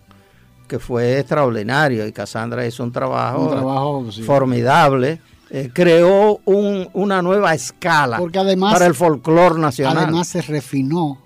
[0.69, 5.19] que fue extraordinario y Casandra hizo un trabajo, formidable.
[5.49, 8.19] Eh, creó una nueva escala
[8.59, 9.97] para el folclore nacional.
[9.97, 11.21] Además se refinó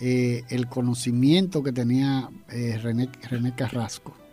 [0.00, 4.23] eh, el conocimiento que tenía René, René Carrasco.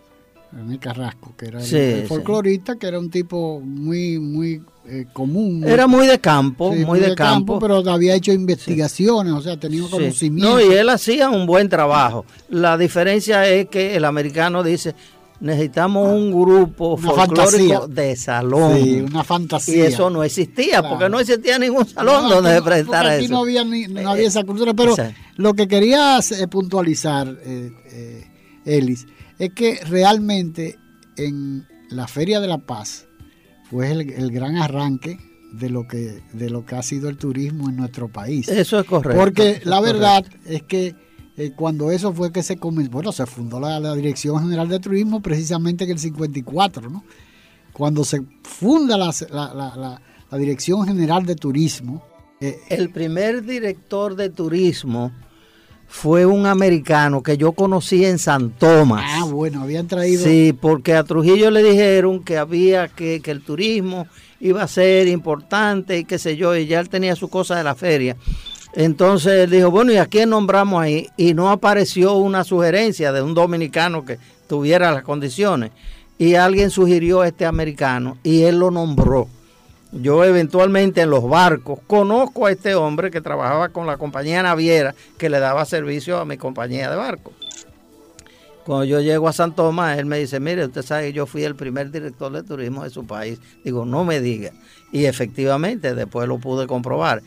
[0.51, 5.63] René Carrasco, que era el, folclorista, que era un tipo muy, muy eh, común.
[5.65, 10.49] Era muy de campo, muy, de, campo, Pero había hecho investigaciones, o sea, tenía conocimiento.
[10.49, 12.25] No, y él hacía un buen trabajo.
[12.49, 14.93] La diferencia es que el americano dice,
[15.39, 18.77] necesitamos un grupo folclórico de salón.
[18.83, 19.75] Sí, una fantasía.
[19.77, 23.33] Y eso no existía, porque no existía ningún salón donde se presentara aquí eso.
[23.33, 24.97] No había, no había esa cultura, pero
[25.37, 28.27] lo que quería eh, puntualizar, eh,
[28.65, 29.07] Elis,
[29.41, 30.77] es que realmente
[31.17, 33.07] en la Feria de la Paz
[33.71, 35.17] fue el, gran arranque
[35.51, 38.47] de lo que de lo que ha sido el turismo en nuestro país.
[38.49, 39.19] Eso es correcto.
[39.19, 40.95] Porque la verdad es que
[41.37, 45.23] eh, cuando eso fue que se comenzó, bueno, se fundó la, Dirección General de Turismo
[45.23, 47.03] precisamente en el 54, ¿no?
[47.73, 49.11] Cuando se funda la,
[50.29, 52.03] la Dirección General de Turismo.
[52.41, 55.11] Eh, el primer director de turismo
[55.91, 59.03] fue un americano que yo conocí en San Tomás.
[59.05, 60.23] Ah, bueno, habían traído.
[60.23, 64.07] Sí, porque a Trujillo le dijeron que había que, que el turismo
[64.39, 67.65] iba a ser importante y qué sé yo, y ya él tenía su cosa de
[67.65, 68.15] la feria.
[68.73, 71.09] Entonces él dijo, bueno, ¿y a quién nombramos ahí?
[71.17, 74.17] Y no apareció una sugerencia de un dominicano que
[74.47, 75.71] tuviera las condiciones.
[76.17, 79.27] Y alguien sugirió a este americano y él lo nombró
[79.91, 84.95] yo eventualmente en los barcos conozco a este hombre que trabajaba con la compañía naviera
[85.17, 87.33] que le daba servicio a mi compañía de barco.
[88.63, 91.43] Cuando yo llego a San Tomás, él me dice, mire, usted sabe que yo fui
[91.43, 93.39] el primer director de turismo de su país.
[93.65, 94.51] Digo, no me diga.
[94.91, 97.23] Y efectivamente, después lo pude comprobar.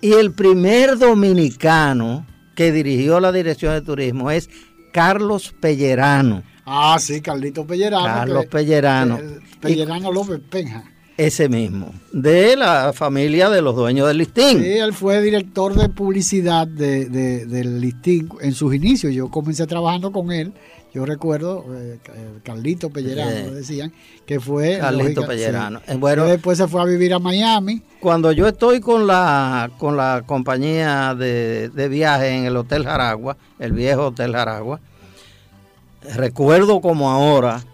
[0.00, 4.48] Y el primer dominicano que dirigió la dirección de turismo es
[4.92, 6.42] Carlos Pellerano.
[6.64, 8.04] Ah, sí, Carlito Pellerano.
[8.04, 9.18] Carlos Pellerano.
[9.60, 10.84] Pellerano López Penja.
[11.18, 14.60] Ese mismo, de la familia de los dueños del listín.
[14.60, 19.12] Sí, él fue director de publicidad de, del listín en sus inicios.
[19.12, 20.52] Yo comencé trabajando con él.
[20.94, 21.98] Yo recuerdo, eh,
[22.44, 23.92] Carlito Pellerano, decían,
[24.26, 24.78] que fue...
[24.78, 25.80] Carlito Pellerano.
[25.88, 27.82] Eh, bueno, después se fue a vivir a Miami.
[27.98, 33.36] Cuando yo estoy con la, con la compañía de, de viaje en el Hotel Jaragua,
[33.58, 34.78] el viejo Hotel Jaragua,
[36.14, 37.64] recuerdo como ahora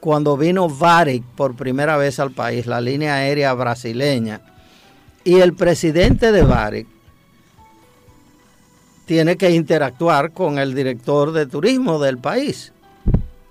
[0.00, 4.40] cuando vino Varig por primera vez al país, la línea aérea brasileña,
[5.22, 6.86] y el presidente de Varig
[9.04, 12.72] tiene que interactuar con el director de turismo del país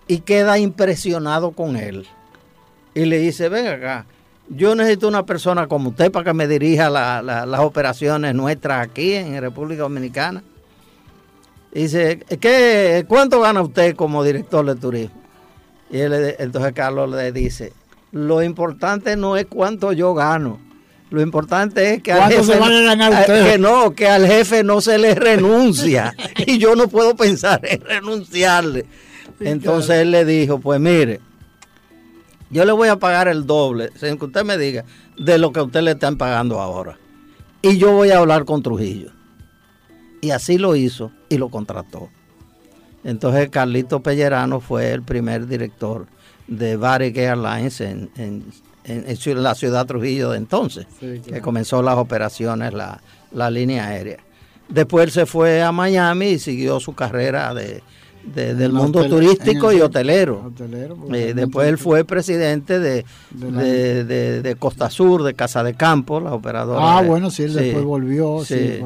[0.08, 2.08] y queda impresionado con él.
[2.96, 4.06] Y le dice, ven acá,
[4.50, 9.40] yo necesito una persona como usted para que me dirija las operaciones nuestras aquí en
[9.40, 10.42] República Dominicana.
[11.72, 15.19] dice, ¿qué, ¿cuánto gana usted como director de turismo?
[15.90, 17.74] Y él, entonces Carlos le dice,
[18.12, 20.60] lo importante no es cuánto yo gano.
[21.10, 22.60] Lo importante es que al jefe,
[23.52, 26.16] que no, que al jefe no se le renuncia.
[26.46, 28.86] y yo no puedo pensar en renunciarle.
[29.40, 31.20] Entonces él le dijo, pues mire,
[32.52, 34.86] yo le voy a pagar el doble, sin que usted me diga,
[35.18, 36.98] de lo que usted le están pagando ahora.
[37.62, 39.12] Y yo voy a hablar con Trujillo.
[40.22, 42.10] Y así lo hizo y lo contrató.
[43.04, 46.08] Entonces Carlito Pellerano fue el primer director
[46.48, 53.50] de Varig Airlines en, en, la ciudad Trujillo de entonces, que comenzó las operaciones, la,
[53.52, 54.18] línea aérea.
[54.68, 57.84] Después él se fue a Miami y siguió su carrera de,
[58.24, 60.52] del mundo turístico y hotelero.
[61.14, 66.98] Eh, después él fue presidente de, de, Costa Sur, de Casa de Campo, la operadora.
[66.98, 68.80] Ah, bueno, sí, él después volvió, sí,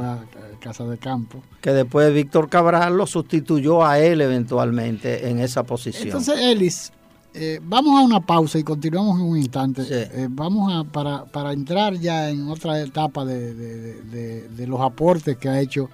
[0.64, 1.44] Casa de Campo.
[1.60, 6.08] Que después Víctor Cabral lo sustituyó a él eventualmente en esa posición.
[6.08, 6.94] Entonces, Elis,
[7.34, 9.84] eh, vamos a una pausa y continuamos en un instante.
[9.90, 15.60] Eh, vamos a, para, para, entrar ya en otra etapa de, los aportes que ha
[15.60, 15.90] hecho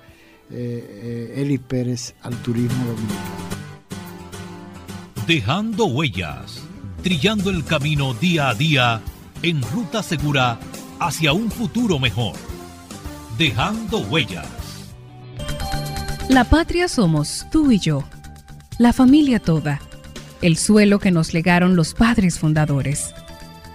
[0.52, 3.50] eh, Elis Pérez al turismo dominicano.
[5.26, 6.62] Dejando huellas,
[7.02, 9.02] trillando el camino día a día
[9.42, 10.60] en ruta segura
[11.00, 12.36] hacia un futuro mejor.
[13.38, 14.59] Dejando huellas.
[16.30, 18.04] La patria somos tú y yo,
[18.78, 19.82] la familia toda,
[20.44, 23.16] el suelo que nos legaron los padres fundadores.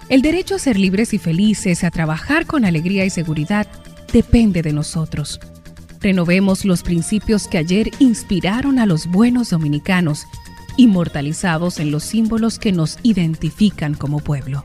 [0.09, 3.67] El derecho a ser libres y felices, a trabajar con alegría y seguridad,
[4.13, 5.41] depende de nosotros.
[6.01, 10.25] Renovemos los principios que ayer inspiraron a los buenos dominicanos,
[10.77, 14.63] inmortalizados en los símbolos que nos identifican como pueblo.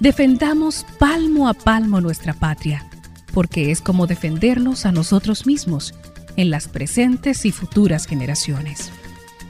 [0.00, 2.88] Defendamos palmo a palmo nuestra patria,
[3.34, 5.92] porque es como defendernos a nosotros mismos
[6.36, 8.92] en las presentes y futuras generaciones.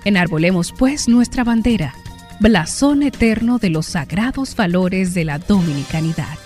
[0.04, 1.94] Enarbolemos pues nuestra bandera,
[2.40, 6.38] blasón eterno de los sagrados valores de la dominicanidad.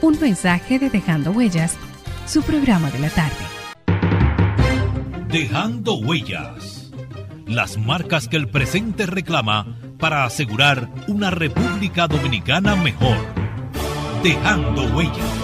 [0.00, 1.76] Un mensaje de Dejando Huellas,
[2.26, 3.36] su programa de la tarde.
[5.28, 6.90] Dejando Huellas,
[7.46, 13.16] las marcas que el presente reclama para asegurar una República Dominicana mejor.
[14.22, 15.43] Dejando Huellas.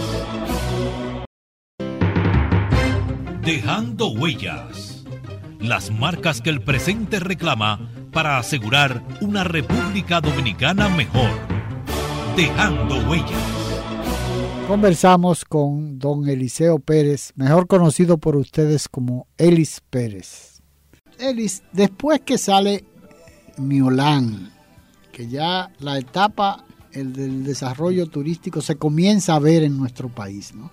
[3.45, 5.03] Dejando huellas.
[5.61, 11.31] Las marcas que el presente reclama para asegurar una República Dominicana mejor.
[12.37, 13.31] Dejando huellas.
[14.69, 20.61] Conversamos con don Eliseo Pérez, mejor conocido por ustedes como Elis Pérez.
[21.19, 22.85] Elis, después que sale
[23.57, 24.53] Miolán,
[25.13, 30.55] que ya la etapa el del desarrollo turístico se comienza a ver en nuestro país,
[30.55, 30.71] ¿no?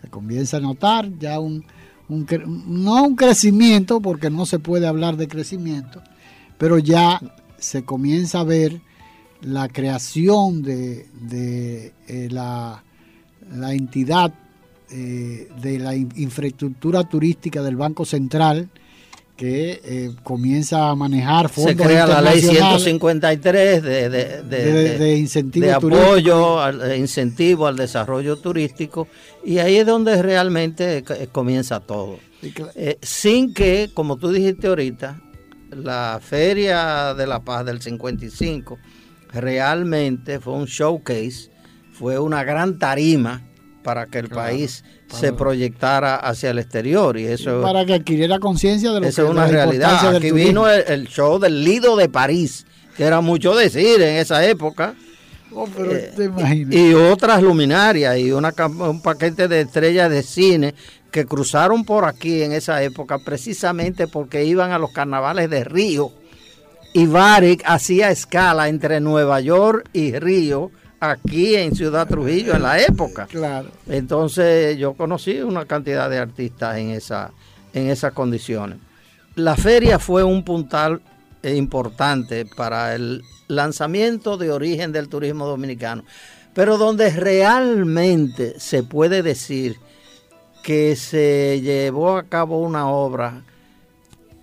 [0.00, 1.64] Se comienza a notar ya un,
[2.08, 6.02] no un crecimiento, porque no se puede hablar de crecimiento,
[6.58, 7.20] pero ya
[7.58, 8.80] se comienza a ver
[9.40, 11.06] la creación de,
[12.08, 12.82] eh, la,
[13.72, 14.32] entidad
[14.90, 18.70] eh, de la infraestructura turística del Banco Central,
[19.36, 25.66] que eh, comienza a manejar fondos Se crea la ley 153 de, de, de, incentivo
[25.66, 29.08] de apoyo, al, incentivo al desarrollo turístico,
[29.44, 32.18] y ahí es donde realmente eh, comienza todo.
[32.76, 35.20] Eh, sin que, como tú dijiste ahorita,
[35.70, 38.78] la Feria de la Paz del 55
[39.32, 41.50] realmente fue un showcase,
[41.92, 43.42] fue una gran tarima
[43.84, 48.90] para que el país se proyectara hacia el exterior y eso para que adquiriera conciencia
[48.90, 50.16] de lo eso es una realidad.
[50.16, 52.66] aquí vino el, show del Lido de París
[52.96, 54.94] que era mucho decir en esa época.
[55.52, 60.74] Oh, eh, y, otras luminarias y una, un paquete de estrellas de cine
[61.12, 66.10] que cruzaron por aquí en esa época precisamente porque iban a los carnavales de Río.
[66.92, 70.72] Y Varek hacía escala entre Nueva York y Río
[71.10, 73.26] aquí en Ciudad Trujillo en la época.
[73.26, 73.68] Claro.
[73.88, 77.30] Entonces yo conocí una cantidad de artistas en, esa,
[77.72, 78.78] en esas condiciones.
[79.34, 81.00] La feria fue un puntal
[81.42, 86.04] importante para el lanzamiento de origen del turismo dominicano,
[86.54, 89.76] pero donde realmente se puede decir
[90.62, 93.42] que se llevó a cabo una obra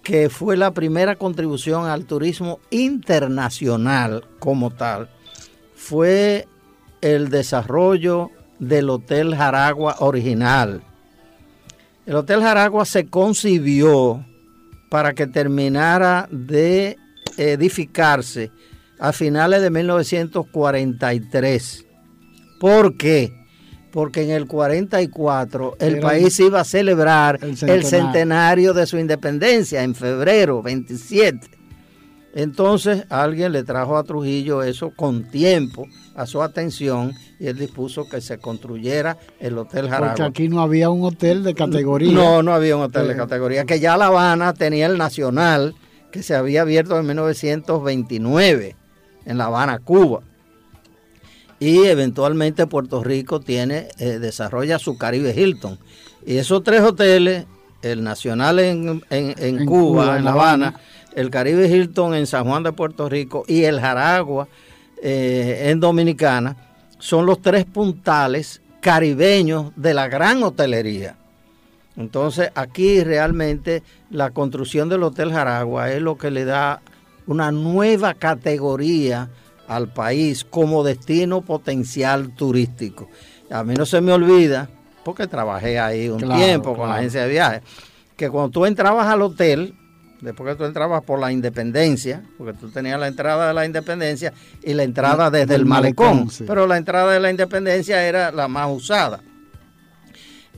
[0.03, 5.09] que fue la primera contribución al turismo internacional como tal,
[5.75, 6.47] fue
[7.01, 8.29] el desarrollo
[8.59, 10.81] del Hotel Jaragua original.
[12.05, 14.25] El Hotel Jaragua se concibió
[14.89, 16.97] para que terminara de
[17.37, 18.51] edificarse
[18.99, 21.85] a finales de 1943.
[22.59, 23.31] ¿Por qué?
[23.91, 28.73] Porque en el 44 el país iba a celebrar el centenario.
[28.73, 31.49] de su independencia en febrero 27.
[32.33, 35.85] Entonces alguien le trajo a Trujillo eso con tiempo
[36.15, 40.09] a su atención y él dispuso que se construyera el Hotel Jaragua.
[40.09, 42.11] Porque aquí no había un hotel de categoría.
[42.11, 45.75] No, no había un hotel de categoría, que ya La Habana tenía el Nacional,
[46.11, 48.75] que se había abierto en 1929
[49.25, 50.21] en La Habana, Cuba.
[51.59, 55.77] Y eventualmente Puerto Rico tiene, eh, desarrolla su Caribe Hilton.
[56.25, 57.45] Y esos tres hoteles,
[57.83, 59.01] el Nacional en,
[59.65, 60.79] Cuba, en La Habana,
[61.15, 64.47] el Caribe Hilton en San Juan de Puerto Rico y el Jaragua
[65.01, 66.55] eh, en Dominicana,
[66.99, 71.15] son los tres puntales caribeños de la gran hotelería.
[71.97, 76.81] Entonces aquí realmente la construcción del Hotel Jaragua es lo que le da
[77.27, 79.29] una nueva categoría
[79.67, 83.09] al país como destino potencial turístico.
[83.49, 84.69] A mí no se me olvida,
[85.03, 87.61] porque trabajé ahí un tiempo con la agencia de viajes,
[88.15, 89.75] que cuando tú entrabas al hotel,
[90.21, 94.31] después que tú entrabas por la independencia, porque tú tenías la entrada de la independencia
[94.63, 98.69] y la entrada desde el malecón, pero la entrada de la independencia era la más
[98.71, 99.21] usada.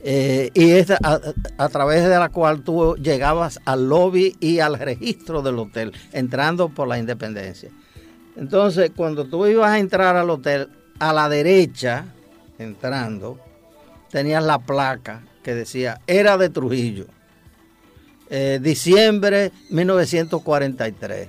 [0.06, 5.40] Eh, y es a, través de la cual tú llegabas al lobby y al registro
[5.40, 7.70] del hotel, entrando por la independencia.
[8.36, 12.04] Entonces, cuando tú ibas a entrar al hotel, a la derecha,
[12.58, 13.40] entrando,
[14.10, 17.06] tenías la placa que decía, era de Trujillo
[18.30, 21.28] eh, diciembre 1943,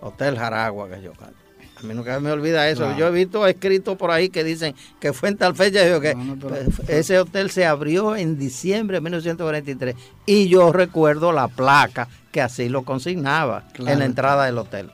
[0.00, 2.96] Hotel Jaragua, que yo A mí nunca me olvida eso.
[2.96, 5.88] Yo he visto escritos por ahí que dicen que fue en tal fecha.
[5.88, 11.48] Yo que pues, ese hotel se abrió en diciembre de 1943 y yo recuerdo la
[11.48, 14.90] placa que así lo consignaba en la entrada del hotel.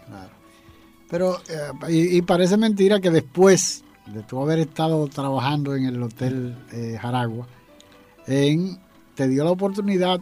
[1.11, 6.55] Pero, eh, y, parece mentira que después de tú haber estado trabajando en el Hotel
[6.73, 7.47] eh, Jaragua,
[8.27, 8.79] en,
[9.15, 10.21] te dio la oportunidad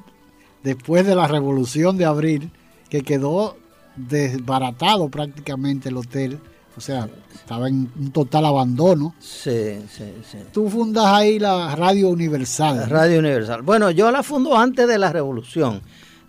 [0.67, 2.51] después de la revolución de abril,
[2.91, 3.57] que quedó
[3.95, 6.41] desbaratado prácticamente el hotel.
[6.77, 9.15] O sea, estaba en un total abandono.
[9.21, 10.39] Sí, sí, sí.
[10.53, 12.91] Tú fundas ahí la Radio Universal.
[12.91, 13.63] Radio Universal.
[13.63, 15.83] Bueno, yo la fundo antes de la revolución.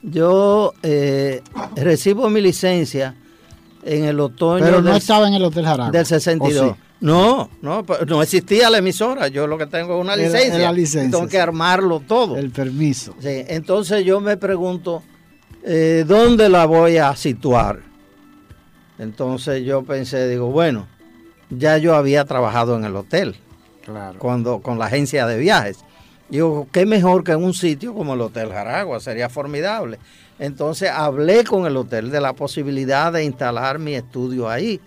[0.03, 1.41] Yo eh,
[1.75, 3.15] recibo mi licencia
[3.87, 4.63] en el otoño.
[4.63, 5.91] Pero no estaba en el Hotel Jaragua.
[5.91, 6.75] Del 62.
[6.99, 9.27] No, no, no existía la emisora.
[9.27, 11.09] Yo lo que tengo es una licencia.
[11.11, 12.37] Tengo que armarlo todo.
[12.37, 13.15] El permiso.
[13.19, 15.03] Sí, entonces yo me pregunto,
[15.63, 17.79] eh, ¿dónde la voy a situar?
[18.97, 20.87] Entonces yo pensé, digo, bueno,
[21.49, 23.35] ya yo había trabajado en el hotel.
[23.85, 24.19] Claro.
[24.19, 25.77] Cuando, con la agencia de viajes.
[26.29, 29.97] Digo, qué mejor que en un sitio como el Hotel Jaragua, sería formidable.
[30.39, 34.79] Entonces hablé con el hotel de la posibilidad de instalar mi estudio ahí.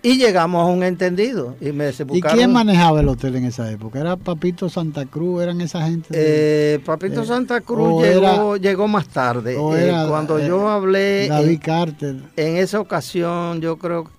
[0.00, 1.56] Y llegamos a un entendido.
[1.60, 3.98] ¿Y, me ¿Y quién manejaba el hotel en esa época?
[3.98, 5.42] ¿Era Papito Santa Cruz?
[5.42, 6.08] ¿Eran esa gente?
[6.12, 9.56] Eh, Papito eh, Santa Cruz llegó, llegó más tarde.
[9.56, 11.26] Eh, cuando yo hablé.
[11.28, 12.16] David Carter.
[12.36, 14.10] En esa ocasión, yo creo que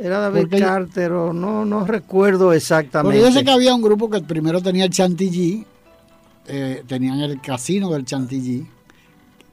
[0.00, 3.16] era David Carter o no, no recuerdo exactamente.
[3.16, 5.64] Porque yo sé que había un grupo que primero tenía el Chantilly,
[6.88, 8.66] tenían el casino del Chantilly,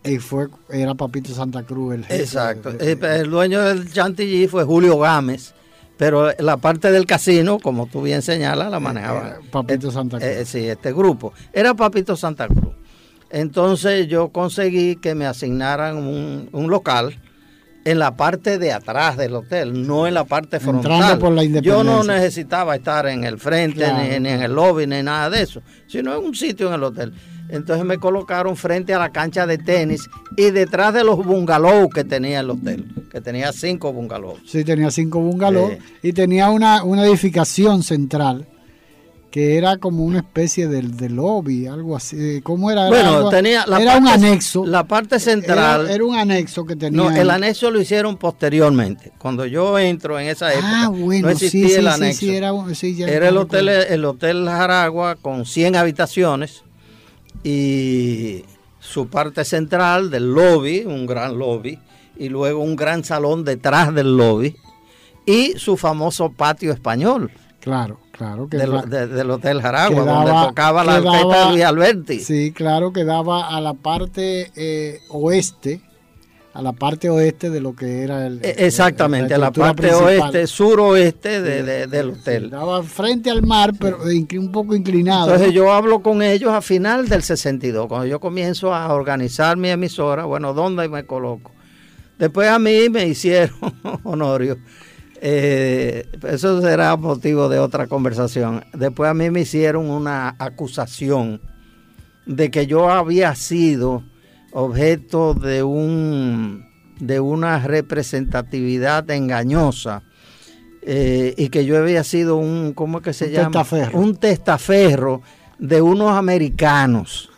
[0.04, 2.24] y fue, era Papito Santa Cruz el jefe.
[2.24, 2.70] Exacto.
[2.80, 5.54] el, dueño del Chantilly fue Julio Gámez,
[5.98, 9.38] pero la parte del casino, como tú bien señalas, la manejaba.
[9.52, 10.30] Papito Santa Cruz.
[10.30, 11.34] Eh, sí, este grupo.
[11.54, 12.74] Era Papito Santa Cruz.
[13.30, 17.18] Entonces yo conseguí que me asignaran un, local
[17.86, 21.20] en la parte de atrás del hotel, no en la parte frontal.
[21.62, 25.62] Yo no necesitaba estar en el frente, ni, en el lobby, ni nada de eso,
[25.88, 27.14] sino en un sitio en el hotel.
[27.52, 32.06] Entonces me colocaron frente a la cancha de tenis y detrás de los bungalows que
[32.06, 34.40] tenía el hotel, que tenía cinco bungalows.
[34.46, 38.48] Sí, tenía cinco bungalows y tenía una, una edificación central
[39.32, 42.42] que era como una especie de, de lobby, algo así.
[42.42, 42.90] ¿Cómo era?
[42.90, 44.66] Bueno, tenía la era un anexo.
[44.66, 45.90] La parte central.
[45.90, 47.02] Era, un anexo que tenía.
[47.02, 49.14] No, el anexo lo hicieron posteriormente.
[49.18, 52.26] Cuando yo entro en esa época, ah, no existía el anexo.
[52.26, 52.50] era,
[53.30, 56.64] el hotel, el hotel Jaragua con 100 habitaciones
[57.44, 58.44] y
[58.80, 61.80] su parte central del lobby, un gran lobby,
[62.18, 64.56] y luego un gran salón detrás del lobby
[65.26, 67.32] y su famoso patio español.
[67.60, 68.50] Claro, claro.
[68.50, 72.20] Que del, Hotel Jaragua, donde tocaba la orquesta de Luis Alberti.
[72.20, 75.82] Sí, claro, que daba a la parte eh, oeste,
[76.54, 78.44] a la parte oeste de lo que era el...
[78.44, 82.50] E, exactamente, a la parte oeste, suroeste de, del hotel.
[82.50, 85.32] daba frente al mar, pero un poco inclinado.
[85.32, 89.70] Entonces yo hablo con ellos a final del 62, cuando yo comienzo a organizar mi
[89.70, 91.52] emisora, bueno, ¿dónde me coloco?
[92.20, 93.56] Después a mí me hicieron,
[94.04, 94.58] Honorio,
[95.22, 98.66] eh, eso será motivo de otra conversación.
[98.74, 101.40] Después a mí me hicieron una acusación
[102.26, 104.04] de que yo había sido
[104.52, 110.04] objeto de un de una representatividad engañosa
[110.84, 113.66] eh, y que yo había sido un ¿cómo es que se llama?
[113.94, 115.22] Un testaferro
[115.58, 117.32] de unos americanos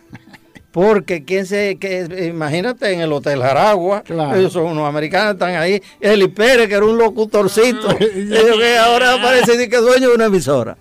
[0.74, 4.03] porque quién se, que, imagínate en el Hotel Jaragua,
[4.36, 5.80] ellos son unos americanos, están ahí.
[6.01, 10.26] Eli Pérez, que era un locutorcito, ellos que ahora parece que es dueño de una
[10.26, 10.76] emisora.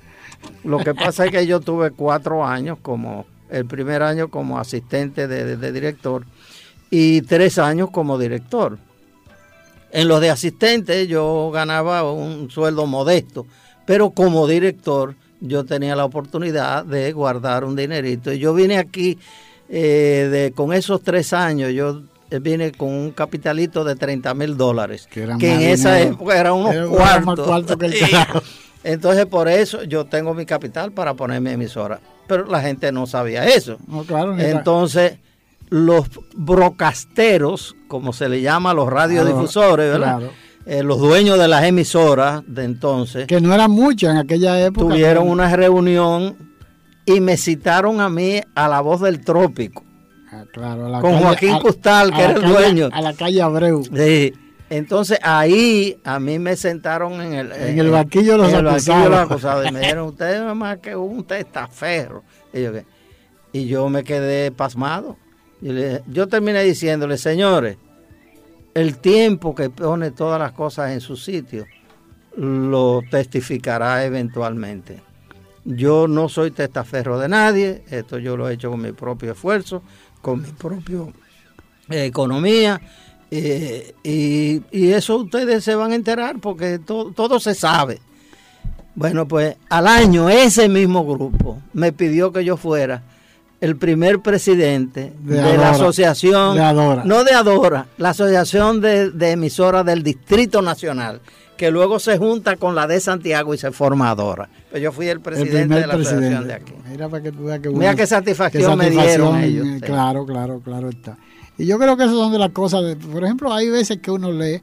[0.64, 5.28] Lo que pasa es que yo tuve cuatro años como, el primer año como asistente
[5.28, 6.24] de, director
[6.90, 8.78] y tres años como director.
[9.92, 13.46] En los de asistente yo ganaba un sueldo modesto,
[13.84, 18.32] pero como director yo tenía la oportunidad de guardar un dinerito.
[18.32, 19.18] Y yo vine aquí
[19.68, 22.02] eh, de, con esos tres años yo
[22.40, 27.46] vine con un capitalito de 30 mil dólares, que, en esa época eran unos cuartos.
[28.84, 32.00] Entonces por eso yo tengo mi capital para poner mi emisora.
[32.26, 33.78] Pero la gente no sabía eso.
[34.38, 35.18] Entonces
[35.68, 39.98] los brocasteros, como se le llama a los radiodifusores,
[40.66, 43.26] eh, los dueños de las emisoras de entonces.
[43.26, 44.88] Que no eran muchos en aquella época.
[44.88, 46.36] Tuvieron una reunión
[47.06, 49.82] y me citaron a mí a la voz del trópico.
[50.30, 52.88] Ah, claro, con Joaquín Custal, que era el dueño.
[52.92, 53.82] A la calle Abreu.
[53.84, 54.32] Sí.
[54.72, 59.68] Entonces ahí a mí me sentaron en el, en el banquillo de los acusados.
[59.68, 62.24] Y me dijeron, usted es más que un testaferro.
[62.54, 62.72] Y yo,
[63.52, 65.18] y yo me quedé pasmado.
[65.60, 67.76] yo terminé diciéndole, señores,
[68.72, 71.66] el tiempo que pone todas las cosas en su sitio
[72.36, 75.02] lo testificará eventualmente.
[75.66, 79.82] Yo no soy testaferro de nadie, esto yo lo he hecho con mi propio esfuerzo,
[80.22, 81.00] con mi propia
[81.90, 82.80] eh, economía,
[83.34, 88.00] eh, y, eso ustedes se van a enterar porque todo se sabe.
[88.94, 93.02] Bueno, pues al año ese mismo grupo me pidió que yo fuera
[93.62, 96.58] el primer presidente de, la asociación,
[97.06, 101.22] no de Adora, la asociación de, de emisoras del Distrito Nacional
[101.56, 104.48] que luego se junta con la de Santiago y se forma Adora.
[104.70, 106.74] Pues yo fui el presidente de la asociación de aquí.
[106.90, 109.66] Mira, para que tú veas que Mira qué satisfacción, me dieron ellos.
[109.80, 111.16] Claro, claro, claro está.
[111.58, 114.32] Y yo creo que esas son de las cosas, por ejemplo, hay veces que uno
[114.32, 114.62] lee,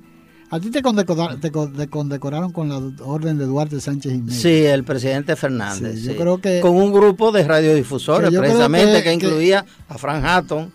[0.52, 4.42] a ti te, condecoraron, con la orden de Duarte Sánchez Jiménez.
[4.42, 6.02] Sí, el presidente Fernández.
[6.02, 10.74] Yo creo que, con un grupo de radiodifusores, precisamente, que, incluía a Frank Hatton,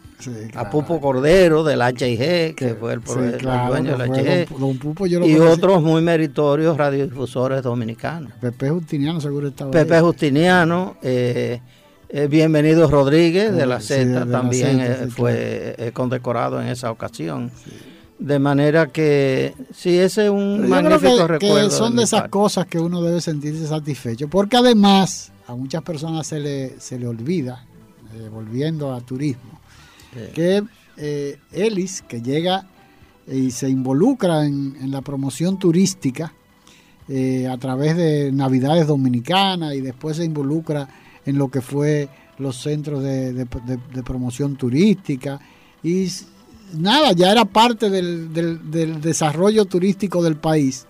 [0.54, 6.76] a Pupo Cordero del HIG, que fue el, dueño del HIG, y otros muy meritorios
[6.76, 8.32] radiodifusores dominicanos.
[8.40, 11.60] Pepe Justiniano seguro estaba Pepe Justiniano, eh,
[12.08, 17.50] eh, Bienvenido Rodríguez de la Z también eh, fue condecorado en esa ocasión.
[18.18, 21.70] De manera que sí, ese es un magnífico recuerdo.
[21.70, 26.40] son de, esas cosas que uno debe sentirse satisfecho, porque además a muchas personas se
[26.40, 27.66] le, se le olvida,
[28.30, 29.60] volviendo a turismo,
[30.32, 30.62] que
[30.96, 32.66] eh, Ellis, que llega
[33.26, 36.32] y se involucra en, la promoción turística
[37.08, 40.88] eh, a través de Navidades Dominicanas y después se involucra
[41.26, 42.08] en lo que fue
[42.38, 43.46] los centros de,
[44.04, 45.40] promoción turística
[45.82, 46.08] y
[46.74, 48.32] nada, ya era parte del,
[49.00, 50.86] desarrollo turístico del país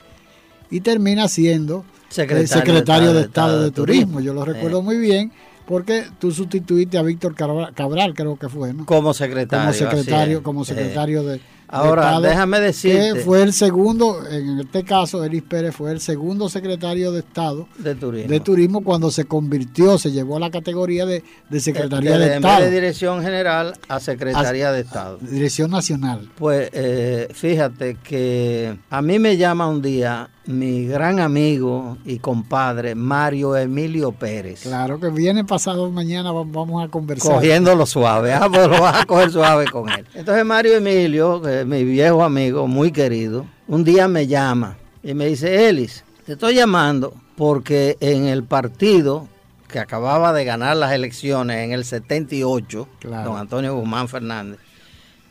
[0.71, 4.21] y termina siendo secretario, de, Estado de, Turismo.
[4.21, 5.33] Yo lo recuerdo muy bien
[5.67, 8.85] porque tú sustituiste a Víctor Cabral, creo que fue, ¿no?
[8.87, 9.65] Como secretario.
[9.65, 11.23] Como secretario, como secretario
[11.69, 13.23] Ahora, déjame decir.
[13.25, 17.95] fue el segundo, en este caso, Elis Pérez fue el segundo secretario de Estado de
[17.95, 22.37] turismo, de turismo cuando se convirtió, se llevó a la categoría de, de Secretaría de,
[22.37, 22.65] Estado.
[22.65, 25.19] de Dirección General a Secretaría de Estado.
[25.21, 26.31] Dirección Nacional.
[26.37, 32.95] Pues eh, fíjate que a mí me llama un día mi gran amigo y compadre
[32.95, 34.63] Mario Emilio Pérez.
[34.63, 37.37] Claro que viene pasado mañana, vamos a conversar.
[37.37, 40.05] Cogiéndolo suave, ah, pues lo vas a coger suave con él.
[40.15, 45.69] Entonces Mario Emilio, mi viejo amigo, muy querido, un día me llama y me dice,
[45.69, 49.29] Elis, te estoy llamando porque en el partido
[49.69, 54.59] que acababa de ganar las elecciones en el 78, don Antonio Guzmán Fernández,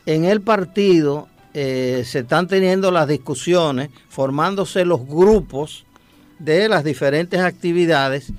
[0.06, 5.84] en el partido eh, se están teniendo las discusiones, formándose los grupos
[6.38, 8.32] de las diferentes actividades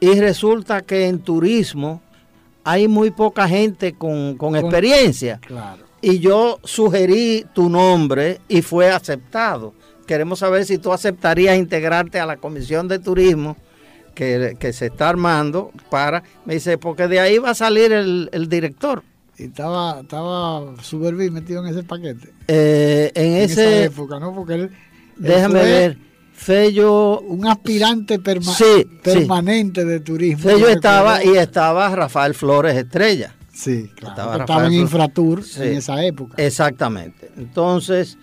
[0.00, 2.00] y resulta que en turismo
[2.64, 5.40] hay muy poca gente con, experiencia.
[6.00, 9.74] Y yo sugerí tu nombre y fue aceptado.
[10.06, 13.56] Queremos saber si tú aceptarías integrarte a la comisión de turismo
[14.14, 19.02] que, se está armando para, me dice, porque de ahí va a salir el director.
[19.38, 22.32] Y estaba, estaba Supervis metido en ese paquete.
[22.48, 24.34] Eh, en, esa época, ¿no?
[24.34, 24.70] Porque él,
[25.16, 25.98] déjame ver,
[26.32, 27.20] Fello...
[27.20, 30.42] Un aspirante permanente de turismo.
[30.42, 33.36] Fello estaba y estaba Rafael Flores Estrella.
[33.58, 34.38] Sí, claro.
[34.38, 36.36] Estaba, en Infratur en esa época.
[36.36, 37.32] Exactamente.
[37.36, 38.16] Entonces,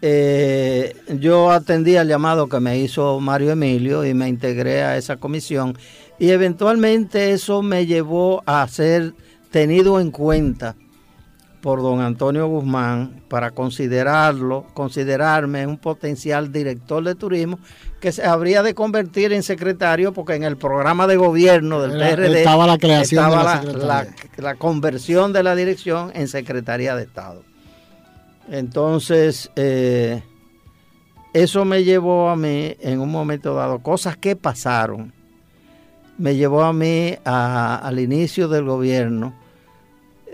[0.00, 5.16] eh, yo atendí al llamado que me hizo Mario Emilio y me integré a esa
[5.16, 5.76] comisión.
[6.20, 9.14] Y eventualmente eso me llevó a ser
[9.50, 10.76] tenido en cuenta
[11.66, 17.58] por don Antonio Guzmán para considerarlo, considerarme un potencial director de turismo
[17.98, 22.38] que se habría de convertir en secretario porque en el programa de gobierno del PRD
[22.38, 27.42] estaba la creación la, conversión de la dirección en Secretaría de Estado.
[28.48, 30.22] Entonces, eh,
[31.32, 35.12] eso me llevó a mí en un momento dado, cosas que pasaron,
[36.16, 39.45] me llevó a mí al inicio del gobierno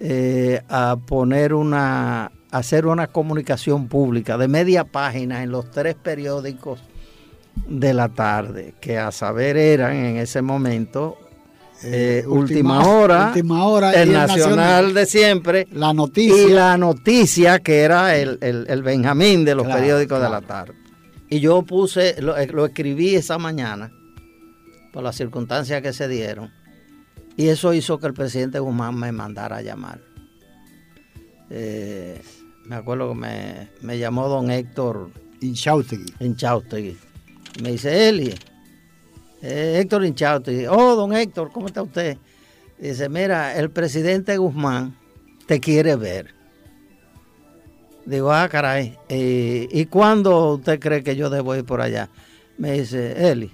[0.05, 6.83] eh, a poner una, hacer una comunicación pública de media página en los tres periódicos
[7.69, 11.19] de la tarde, que a saber eran en ese momento
[11.85, 16.49] eh, última, hora, última hora, el, nacional, de siempre, la noticia.
[16.49, 20.75] y la noticia que era el, el, Benjamín de los periódicos de la tarde.
[21.31, 23.93] Y yo puse, lo, lo escribí esa mañana
[24.93, 26.51] por las circunstancias que se dieron
[27.37, 30.01] y eso hizo que el presidente Guzmán me mandara a llamar.
[31.51, 32.21] Eh,
[32.65, 35.11] me acuerdo que me, llamó don Héctor
[35.41, 36.15] Inchautegui.
[36.21, 36.97] Inchautegui.
[37.63, 38.35] Me dice, Eli,
[39.43, 40.67] eh, Héctor Inchautegui.
[40.67, 42.17] Oh, don Héctor, ¿cómo está usted?
[42.79, 44.97] Dice, mira, el presidente Guzmán
[45.47, 46.35] te quiere ver.
[48.05, 52.09] Digo, ah, caray, eh, ¿y cuándo usted cree que yo debo ir por allá?
[52.59, 53.53] Me dice, Eli,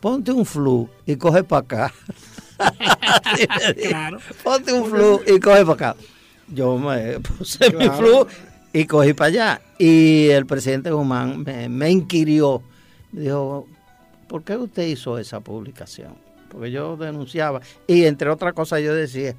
[0.00, 1.94] ponte un flu y coge para acá.
[4.42, 5.96] Ponte un flu y coge para acá.
[6.48, 8.26] Yo me puse mi flu
[8.72, 9.60] y cogí para allá.
[9.78, 12.62] Y el presidente Guzmán me, inquirió.
[13.12, 13.66] Me dijo,
[14.28, 16.14] ¿por qué usted hizo esa publicación?
[16.50, 17.60] Porque yo denunciaba.
[17.86, 19.34] Y entre otras cosas yo decía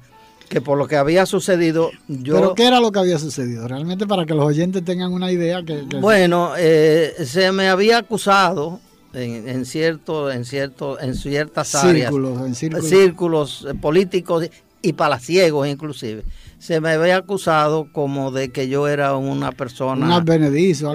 [0.48, 2.34] que por lo que había sucedido yo...
[2.34, 3.68] ¿Pero qué era lo que había sucedido?
[3.68, 5.82] Realmente para que los oyentes tengan una idea que...
[6.00, 8.80] Bueno, eh, se me había acusado
[9.12, 13.66] en, cierto, en cierto, en ciertas áreas, en círculos.
[13.68, 14.48] Eh, políticos
[14.82, 16.24] y palaciegos inclusive,
[16.58, 20.22] se me había acusado como de que yo era una persona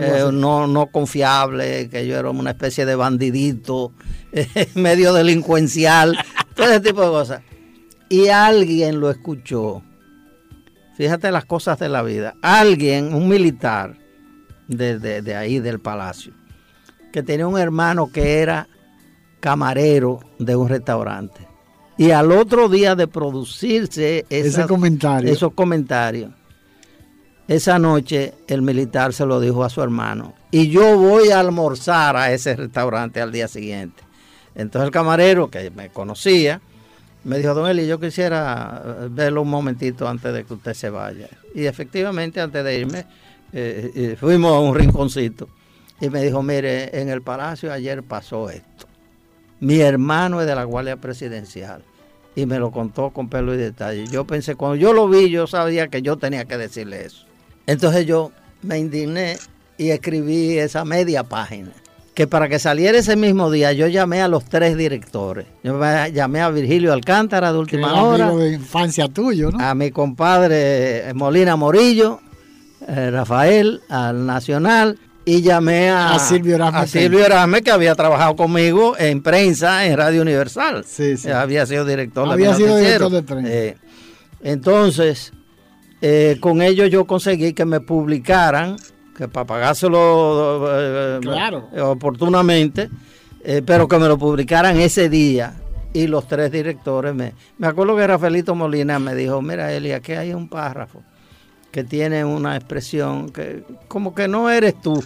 [0.01, 3.91] eh, no, no confiable, que yo era una especie de bandidito,
[4.76, 6.18] medio delincuencial,
[6.55, 7.41] todo ese tipo de cosas.
[8.09, 9.82] Y alguien lo escuchó.
[10.95, 12.36] Fíjate las cosas de la vida.
[12.41, 13.97] Alguien, un militar
[14.68, 16.32] de, de ahí del palacio,
[17.16, 18.68] que tenía un hermano que era
[19.39, 21.47] camarero de un restaurante.
[21.97, 25.32] Y al otro día de producirse Ese comentario.
[25.32, 26.34] esos comentarios,
[27.47, 30.34] esa noche el militar se lo dijo a su hermano.
[30.51, 34.03] Y yo voy a almorzar a ese restaurante al día siguiente.
[34.53, 36.59] Entonces el camarero, que me conocía,
[37.24, 40.89] me dijo, don Eli, yo quisiera eh, verlo un momentito antes de que usted se
[40.89, 41.30] vaya.
[41.53, 43.05] Y efectivamente, antes de irme,
[43.53, 45.47] eh, eh, fuimos a un rinconcito
[46.00, 48.88] y me dijo, mire, en el palacio ayer pasó esto.
[49.60, 51.82] Mi hermano es de la Guardia Presidencial
[52.36, 54.06] y me lo contó con pelo y detalle.
[54.08, 57.26] Yo pensé, cuando yo lo vi, yo sabía que yo tenía que decirle eso.
[57.66, 58.32] Entonces yo
[58.62, 59.38] me indigné
[59.78, 61.72] y escribí esa media página.
[62.14, 65.48] Que para que saliera ese mismo día, yo llamé a los tres directores.
[65.64, 65.78] Yo
[66.14, 68.34] llamé a Virgilio Alcántara de última hora.
[68.34, 69.60] de infancia tuyo, ¿no?
[69.60, 72.22] A mi compadre Molina Morillo
[72.88, 79.86] eh, Rafael, al Nacional, y llamé a, Silvio Erasme, que había trabajado conmigo en prensa
[79.86, 80.86] en Radio Universal.
[80.86, 81.32] Sí, sí.
[81.32, 83.52] Había sido director había sido director de prensa.
[83.52, 83.78] Eh,
[84.44, 85.34] entonces,
[86.02, 88.78] eh, con ellos yo conseguí que me publicaran,
[89.18, 92.90] que para pagárselo eh, oportunamente,
[93.66, 95.56] pero que me lo publicaran ese día.
[95.92, 97.34] Y los tres directores me...
[97.58, 101.02] Me acuerdo que Rafaelito Molina me dijo, mira Eli, aquí hay un párrafo
[101.76, 105.04] que tiene una expresión que como que no eres tú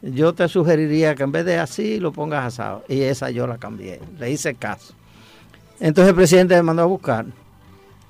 [0.00, 2.84] yo te sugeriría que en vez de así lo pongas asado.
[2.88, 4.94] Y esa yo la cambié, le hice caso.
[5.80, 7.26] Entonces el presidente me mandó a buscar.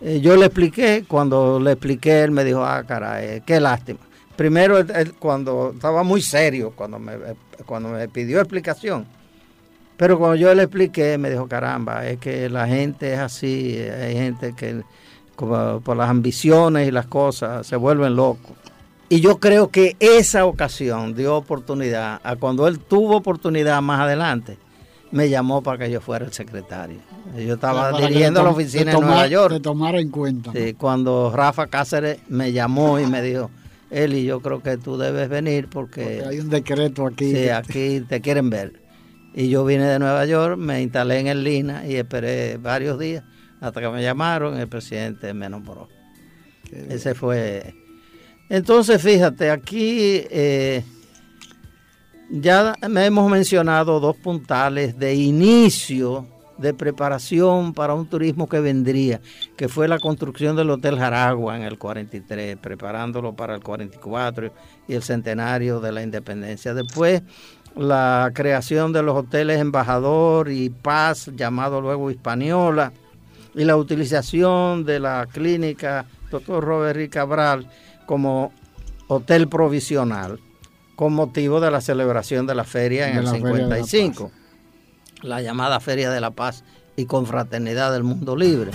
[0.00, 4.00] Eh, yo le expliqué, cuando le expliqué, él me dijo, ah, caray, qué lástima.
[4.36, 4.84] Primero,
[5.18, 7.14] cuando estaba muy serio, cuando me,
[7.64, 9.06] cuando me pidió explicación.
[9.96, 14.14] Pero cuando yo le expliqué, me dijo, caramba, es que la gente es así, hay
[14.14, 14.82] gente que
[15.36, 18.56] como por las ambiciones y las cosas se vuelven locos.
[19.08, 24.58] Y yo creo que esa ocasión dio oportunidad a cuando él tuvo oportunidad más adelante,
[25.12, 26.98] me llamó para que yo fuera el secretario.
[27.36, 29.54] Yo estaba dirigiendo la oficina en Nueva York.
[29.54, 30.50] De tomar en cuenta.
[30.52, 33.50] Sí, cuando Rafa Cáceres me llamó y me dijo,
[33.90, 37.30] Eli, yo creo que tú debes venir porque, hay un decreto aquí.
[37.30, 38.80] Sí, aquí te quieren ver.
[39.34, 43.22] Y yo vine de Nueva York, me instalé en el Lina y esperé varios días
[43.60, 45.88] hasta que me llamaron el presidente me nombró.
[46.70, 47.74] Ese fue
[48.48, 50.84] entonces, fíjate, aquí eh,
[52.30, 56.26] ya hemos mencionado dos puntales de inicio
[56.56, 59.20] de preparación para un turismo que vendría,
[59.56, 64.52] que fue la construcción del Hotel Jaragua en el 43, preparándolo para el 44
[64.86, 66.72] y el centenario de la independencia.
[66.72, 67.22] Después,
[67.74, 72.92] la creación de los hoteles Embajador y Paz, llamado luego Hispaniola,
[73.56, 76.62] y la utilización de la clínica Dr.
[76.62, 77.66] Robert Cabral
[78.04, 78.52] como
[79.08, 80.38] hotel provisional
[80.94, 84.30] con motivo de la celebración de la feria en el 55,
[85.22, 86.64] la, llamada Feria de la Paz
[86.96, 88.70] y Confraternidad del Mundo Libre.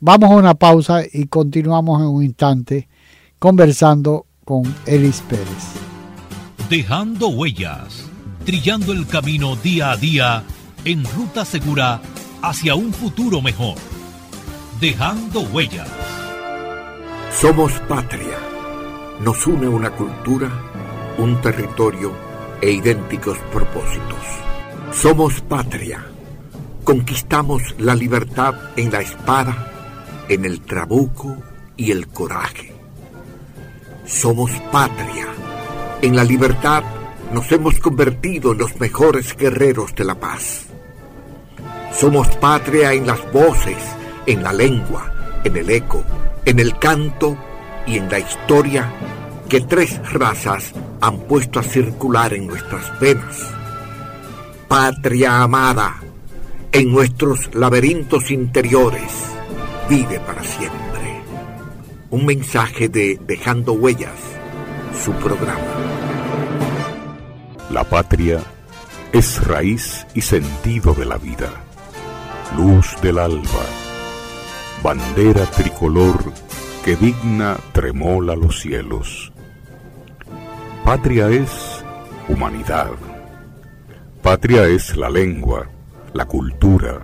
[0.00, 2.88] Vamos a una pausa y continuamos en un instante
[3.38, 5.74] conversando con Elis Pérez.
[6.68, 8.10] Dejando huellas,
[8.44, 10.42] trillando el camino día a día
[10.84, 12.00] en ruta segura
[12.42, 13.76] hacia un futuro mejor.
[14.80, 15.88] Dejando huellas.
[17.40, 18.54] Somos patria
[19.20, 20.50] nos une una cultura,
[21.18, 22.12] un territorio
[22.60, 24.18] e idénticos propósitos.
[24.92, 26.04] Somos patria.
[26.82, 29.70] Conquistamos la libertad en la espada,
[30.28, 31.36] en el trabuco
[31.76, 32.74] y el coraje.
[34.04, 35.26] Somos patria.
[36.02, 36.82] En la libertad
[37.32, 40.66] nos hemos convertido en los mejores guerreros de la paz.
[41.92, 43.78] Somos patria en las voces,
[44.26, 45.12] en la lengua,
[45.44, 46.02] en el eco,
[46.44, 47.36] en el canto
[47.86, 48.92] y en la historia
[49.48, 53.50] que tres razas han puesto a circular en nuestras venas.
[54.68, 55.96] Patria amada,
[56.72, 59.12] en nuestros laberintos interiores,
[59.88, 61.22] vive para siempre.
[62.10, 64.18] Un mensaje de Dejando Huellas,
[65.04, 65.60] su programa.
[67.70, 68.40] La patria
[69.12, 71.50] es raíz y sentido de la vida,
[72.56, 73.83] luz del alba,
[74.84, 76.18] bandera tricolor
[76.84, 79.32] que digna tremola los cielos.
[80.84, 81.82] Patria es
[82.28, 82.90] humanidad.
[84.20, 85.70] Patria es la lengua,
[86.12, 87.00] la cultura,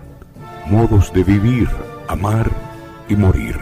[0.66, 1.70] modos de vivir,
[2.06, 2.50] amar
[3.08, 3.56] y morir.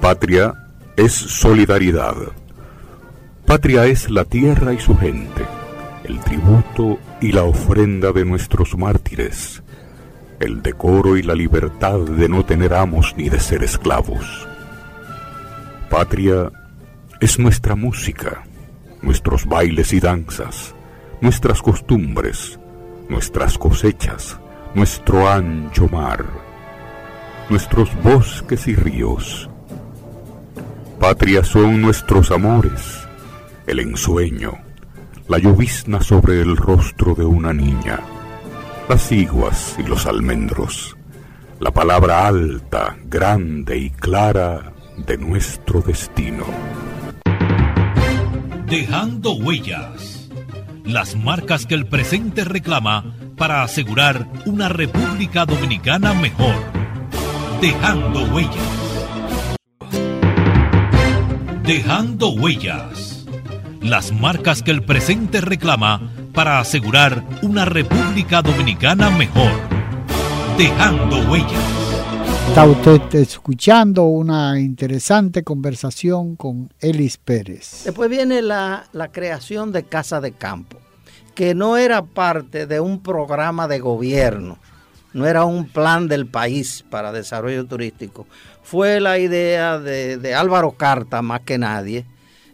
[0.00, 0.54] Patria
[0.96, 2.16] es solidaridad.
[3.44, 5.44] Patria es la tierra y su gente,
[6.04, 9.62] el tributo y la ofrenda de nuestros mártires,
[10.40, 14.46] el decoro y la libertad de no tener amos ni de ser esclavos.
[15.90, 16.50] Patria
[17.20, 18.44] es nuestra música,
[19.02, 20.74] nuestros bailes y danzas,
[21.20, 22.58] nuestras costumbres,
[23.08, 24.38] nuestras cosechas,
[24.74, 26.24] nuestro ancho mar,
[27.48, 29.48] nuestros bosques y ríos.
[31.00, 33.08] Patria son nuestros amores,
[33.66, 34.58] el ensueño,
[35.28, 38.00] la llovizna sobre el rostro de una niña,
[38.88, 40.96] las iguas y los almendros,
[41.60, 46.44] la palabra alta, grande y clara de nuestro destino.
[48.66, 50.30] Dejando huellas.
[50.84, 56.54] Las marcas que el presente reclama para asegurar una República Dominicana mejor.
[57.60, 59.58] Dejando huellas.
[61.62, 63.26] Dejando huellas.
[63.82, 69.50] Las marcas que el presente reclama para asegurar una República Dominicana mejor.
[70.56, 71.50] Dejando huellas.
[72.46, 77.82] Está usted escuchando una interesante conversación con Elis Pérez.
[77.86, 80.78] Después viene la, la, creación de Casa de Campo,
[81.34, 84.58] que no era parte de un programa de gobierno,
[85.14, 88.28] no era un plan del país para desarrollo turístico.
[88.62, 92.06] Fue la idea de, de Álvaro Carta, más que nadie,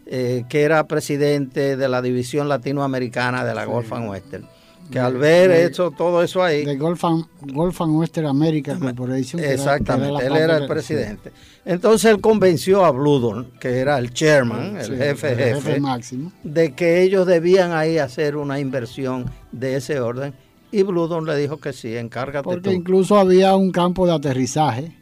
[0.05, 4.47] eh, que era presidente de la división latinoamericana de la Golf and Western
[4.91, 6.65] que al ver hecho todo eso ahí.
[6.65, 9.43] De Golf and, Golf West America Corporation.
[9.43, 11.31] Exactamente, él era el presidente.
[11.65, 17.01] Entonces él convenció a Bludon, que era el chairman, el, jefe, jefe, máximo, de que
[17.01, 20.33] ellos debían ahí hacer una inversión de ese orden.
[20.71, 24.95] Y Bludon le dijo que sí, encárgate Porque incluso había un campo de aterrizaje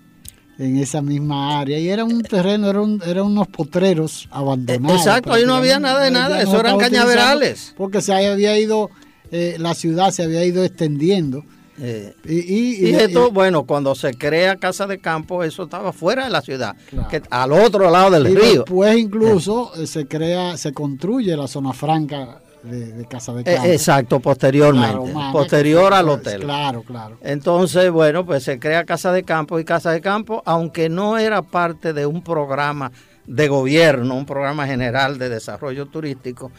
[0.59, 4.97] en esa misma área y era un terreno, eran era unos potreros abandonados.
[4.97, 7.73] Exacto, ahí no había nada de nada, eso eran cañaverales.
[7.75, 8.89] Porque se había ido
[9.33, 11.43] eh, la ciudad se había ido extendiendo.
[11.79, 16.43] Eh, y, esto, bueno, cuando se crea Casa de Campo, eso estaba fuera de la
[16.43, 16.75] ciudad,
[17.09, 18.59] que, al otro lado del río.
[18.59, 19.87] Después incluso eh.
[19.87, 23.67] se crea, se construye la zona franca de, Casa de Campo.
[23.67, 26.41] exacto, posteriormente, posterior al hotel.
[26.41, 27.17] Claro, claro.
[27.21, 31.41] Entonces, bueno, pues se crea Casa de Campo y Casa de Campo, aunque no era
[31.41, 32.91] parte de un programa
[33.25, 36.51] de gobierno, un programa general de desarrollo turístico,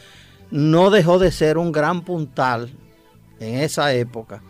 [0.51, 2.71] no dejó de ser un gran puntal
[3.39, 4.41] en esa época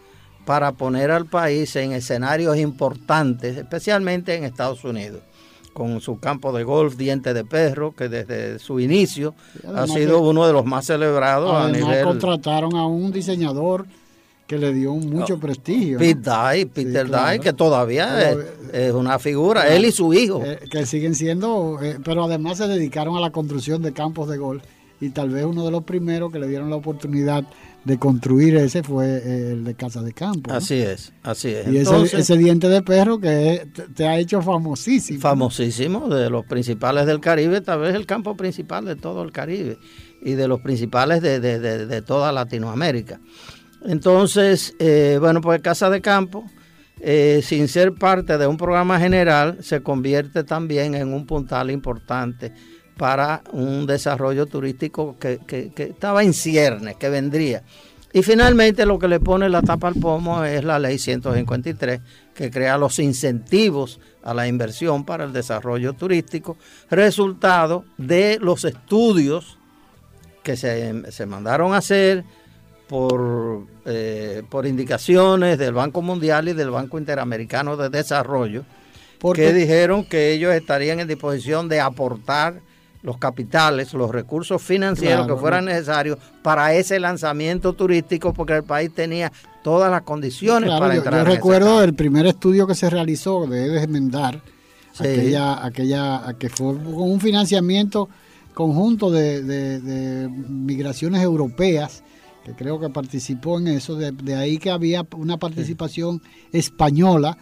[0.46, 5.22] para poner al país en escenarios importantes, especialmente en Estados Unidos,
[5.76, 9.36] con su campo de golf Diente de Perro, que desde su inicio
[9.76, 12.02] ha sido uno de los más celebrados a nivel...
[12.02, 13.86] contrataron a un diseñador
[14.48, 15.98] que le dio mucho prestigio.
[15.98, 18.32] Pete Dye, Peter Dye, que todavía
[18.72, 20.42] es, una figura, él y su hijo.
[20.46, 24.38] Eh, que siguen siendo, eh, pero además se dedicaron a la construcción de campos de
[24.38, 24.64] golf
[25.02, 27.44] y tal vez uno de los primeros que le dieron la oportunidad
[27.86, 30.52] de construir ese fue eh, el de Casa de Campo.
[30.52, 31.68] Así es, así es.
[31.68, 35.20] Y ese, diente de perro que te, ha hecho famosísimo.
[35.22, 39.78] Famosísimo, de los principales del Caribe, tal vez el campo principal de todo el Caribe
[40.24, 43.22] y de los principales de, toda Latinoamérica.
[43.86, 46.44] Entonces, eh, bueno, pues Casa de Campo,
[47.02, 52.52] eh, sin ser parte de un programa general, se convierte también en un puntal importante
[52.98, 55.40] para un desarrollo turístico que,
[55.76, 57.64] estaba en ciernes, que vendría.
[58.14, 62.00] Y finalmente lo que le pone la tapa al pomo es la ley 153,
[62.34, 66.58] que crea los incentivos a la inversión para el desarrollo turístico,
[66.90, 69.58] resultado de los estudios
[70.44, 72.24] que se, mandaron a hacer
[72.88, 78.64] por, eh, por indicaciones del Banco Mundial y del Banco Interamericano de Desarrollo,
[79.34, 82.62] que dijeron que ellos estarían en disposición de aportar
[83.06, 88.92] los capitales, los recursos financieros que fueran necesarios para ese lanzamiento turístico, porque el país
[88.94, 89.32] tenía
[89.64, 91.26] todas las condiciones para entrar.
[91.26, 94.42] Yo, recuerdo el primer estudio que se realizó de desmendar
[94.98, 98.10] aquella, aquella, que fue con un financiamiento
[98.56, 102.04] conjunto de, migraciones europeas
[102.44, 107.38] que creo que participó en eso, de, ahí que había una participación española,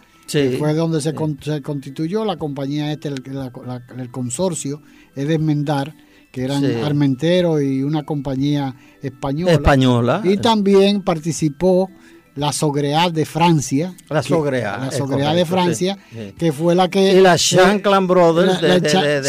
[0.58, 4.80] fue donde se, constituyó la compañía, este, el consorcio
[5.16, 5.94] Edesmendar,
[6.30, 9.52] que eran Armentero y una compañía española.
[9.52, 10.20] Española.
[10.24, 11.90] Y también participó
[12.34, 13.94] la Sogreal de Francia.
[14.08, 14.80] La Sogreal.
[14.80, 15.98] La Sogreal de Francia,
[16.36, 17.12] que fue la que...
[17.12, 19.22] Y la Shankland Brothers de,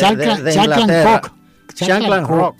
[1.75, 2.55] Shankland Rock.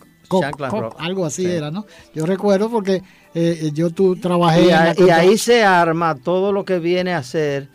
[0.60, 0.96] Rock.
[1.00, 1.86] algo así era, ¿no?
[2.14, 3.02] Yo recuerdo porque
[3.34, 4.66] eh, yo tú trabajé...
[4.98, 7.70] Y, y ahí se arma todo lo que viene a ser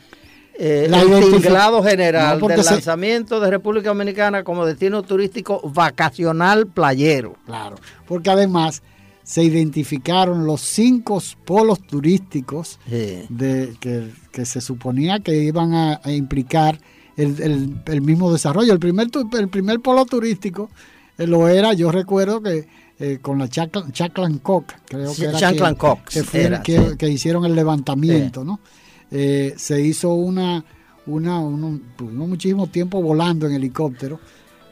[0.63, 7.37] eh, el tinglado general del lanzamiento de República Dominicana como destino turístico vacacional playero.
[7.47, 8.83] Claro, porque además
[9.23, 16.79] se identificaron los cinco polos turísticos de, que, se suponía que iban a, implicar
[17.17, 18.75] el, mismo desarrollo.
[18.75, 19.09] El primer,
[19.39, 20.69] el primer polo turístico
[21.17, 25.25] eh, lo era, yo recuerdo que eh, con la Chaclan Cock, creo que
[26.39, 28.61] era que, hicieron el levantamiento, ¿no?
[29.11, 30.65] Eh, se hizo una,
[31.07, 31.41] una
[31.97, 34.21] pues, muchísimo tiempo volando en helicóptero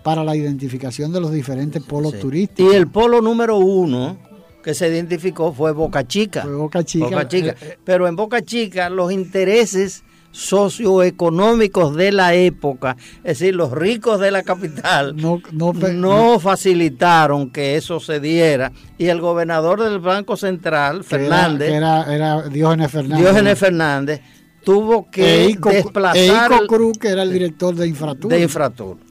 [0.03, 2.73] para la identificación de los diferentes polos turísticos.
[2.73, 4.17] Y el polo número uno
[4.63, 6.45] que se identificó fue Boca Chica.
[6.47, 7.27] Boca Chica.
[7.31, 7.79] Eh, eh.
[7.85, 14.31] Pero en Boca Chica los intereses socioeconómicos de la época, es decir, los ricos de
[14.31, 18.73] la capital, no, no, facilitaron que eso se diera.
[18.99, 24.21] Y el gobernador del Banco Central, Fernández, era, era, Diógenes Fernández, Diógenes Fernández,
[24.65, 26.53] tuvo que desplazar...
[26.53, 28.31] Eico Cruz, que era el director de Infratur.
[28.31, 29.08] De Infratur.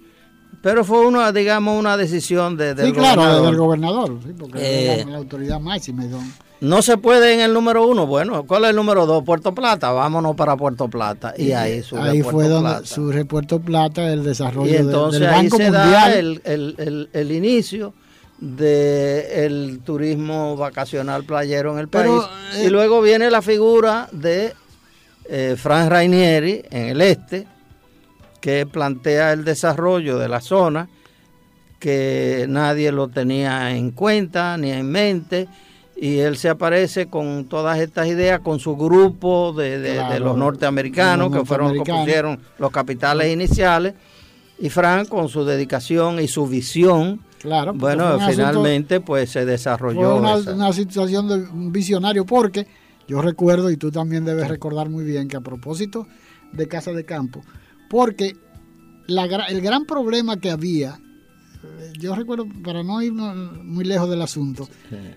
[0.67, 5.05] Pero fue una, digamos, una decisión de, del sí, claro, del gobernador, sí, porque eh,
[5.07, 6.03] la autoridad máxima.
[6.59, 8.05] No se puede en el número uno.
[8.05, 9.23] Bueno, ¿cuál es el número dos?
[9.23, 9.93] Puerto Plata.
[9.93, 11.33] Vámonos para Puerto Plata.
[11.37, 15.49] Y ahí surge Ahí fue donde surge Puerto Plata, el desarrollo y entonces del ahí
[15.49, 17.93] se Da el, el, el, inicio
[18.37, 22.11] del turismo vacacional playero en el país.
[22.61, 24.53] y eh, luego viene la figura de
[25.29, 27.47] eh, Frank Rainieri en el este,
[28.47, 30.87] que plantea el desarrollo de la zona,
[31.79, 35.49] que nadie lo tenía en cuenta ni en mente,
[35.97, 41.43] y él se aparece con todas estas ideas, con su grupo de, los norteamericanos, que
[41.43, 43.95] fueron los que pusieron los capitales iniciales,
[44.57, 47.19] y Frank con su dedicación y su visión.
[47.39, 50.21] Claro, bueno, finalmente pues se desarrolló.
[50.21, 52.65] Fue una, situación de un visionario, porque
[53.09, 56.07] yo recuerdo, y tú también debes recordar muy bien, que a propósito
[56.53, 57.41] de Casa de Campo,
[57.89, 58.35] porque
[59.07, 60.99] el gran problema que había,
[61.63, 64.67] eh, yo recuerdo, para no ir muy lejos del asunto,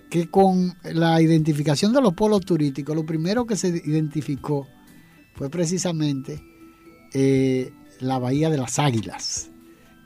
[0.08, 4.66] que con la identificación de los polos turísticos, lo primero que se identificó
[5.34, 6.42] fue precisamente
[7.12, 9.50] eh, la Bahía de las Águilas,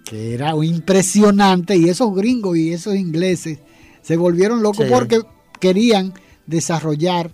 [0.04, 3.58] que era impresionante, y esos gringos y esos ingleses
[4.02, 5.20] se volvieron locos porque
[5.60, 6.12] querían
[6.46, 7.32] desarrollar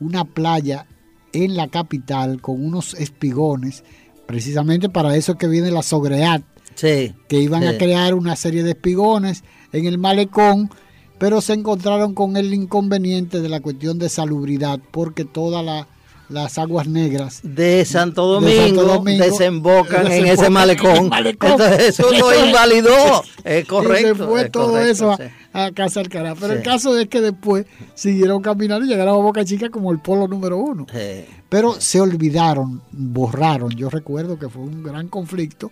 [0.00, 0.86] una playa
[1.32, 3.82] en la capital con unos espigones,
[4.26, 6.42] precisamente para eso que viene la Sogreat,
[6.80, 10.70] que iban a crear una serie de espigones en el malecón,
[11.18, 15.86] pero se encontraron con el inconveniente de la cuestión de salubridad, porque toda la
[16.28, 21.10] las aguas negras de Santo Domingo, desembocan, en ese malecón.
[21.14, 23.22] Entonces eso lo invalidó.
[23.44, 24.12] Es correcto.
[24.12, 25.16] Y se fue todo eso
[25.52, 26.34] a, Casa Alcará.
[26.34, 30.00] Pero el caso es que después siguieron caminando y llegaron a Boca Chica como el
[30.00, 30.86] polo número uno.
[31.54, 33.70] Pero se olvidaron, borraron.
[33.76, 35.70] Yo recuerdo que fue un gran conflicto.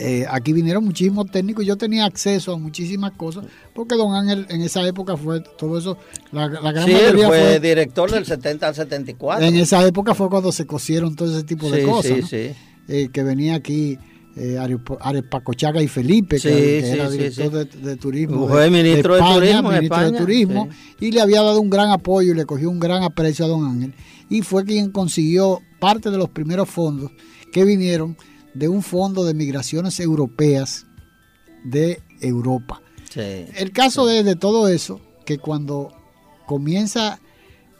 [0.00, 1.64] Eh, aquí vinieron muchísimos técnicos.
[1.64, 5.96] Yo tenía acceso a muchísimas cosas porque don Ángel en esa época fue todo eso
[6.32, 10.50] la, gran sí, mayoría fue, director del 70 al 74 en esa época fue cuando
[10.50, 13.98] se cosieron todo ese tipo de cosas eh, que venía aquí
[14.36, 18.48] eh, Pacochaga y Felipe, que, era director de, turismo.
[18.48, 20.68] Fue ministro de, turismo, ministro de turismo
[21.00, 23.64] y le había dado un gran apoyo y le cogió un gran aprecio a don
[23.64, 23.94] Ángel.
[24.28, 27.10] Y fue quien consiguió parte de los primeros fondos
[27.52, 28.16] que vinieron
[28.54, 30.86] de un fondo de migraciones europeas
[31.64, 32.80] de Europa.
[33.14, 35.92] el caso es de todo eso, que cuando
[36.46, 37.20] comienza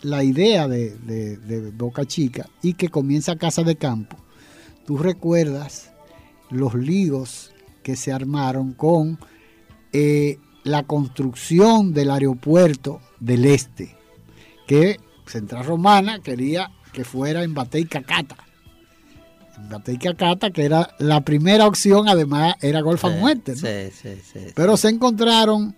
[0.02, 4.16] la idea de, Boca Chica y que comienza Casa de Campo,
[4.86, 5.89] tú recuerdas
[6.50, 9.18] los líos que se armaron con
[9.92, 13.96] eh, la construcción del aeropuerto del Este,
[14.66, 18.36] que Central Romana quería que fuera en Batey Cacata
[19.68, 23.54] Bateica Cata, que era la primera opción, además era Golfa Muerte.
[24.54, 25.76] Pero se encontraron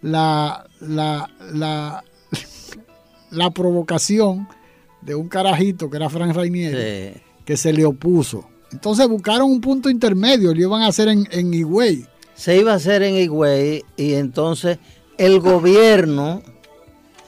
[0.00, 2.04] la, la, la,
[3.30, 4.48] la, provocación
[5.00, 8.48] de un carajito que era Frank Rainier, que se le opuso.
[8.72, 12.06] Entonces buscaron un punto intermedio, lo iban a hacer en, en Higüey.
[12.34, 14.78] Se iba a hacer en Higüey y entonces
[15.18, 16.42] el gobierno,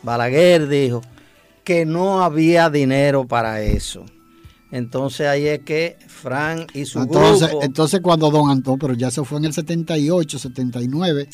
[0.02, 1.02] Balaguer dijo
[1.62, 4.04] que no había dinero para eso.
[4.70, 9.22] Entonces ahí es que Fran y su entonces, Entonces cuando Don Antonio, pero ya se
[9.22, 11.28] fue en el 78, 79,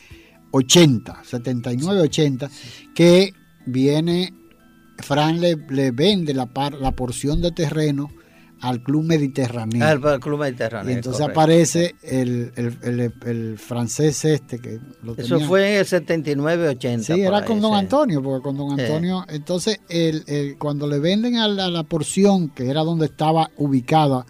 [0.50, 2.50] 80, 79, 80,
[2.94, 3.32] que
[3.64, 4.34] viene,
[4.98, 6.48] Fran le, le vende la,
[6.78, 8.10] la porción de terreno
[8.60, 9.84] al Club Mediterráneo.
[9.86, 10.90] Al, Club Mediterráneo.
[10.90, 17.00] Y entonces aparece el, el, francés este que lo Eso fue en el 79-80.
[17.00, 21.48] Sí, era con don Antonio, porque con don Antonio, entonces el, cuando le venden a
[21.48, 24.26] la, porción, que era donde estaba ubicada,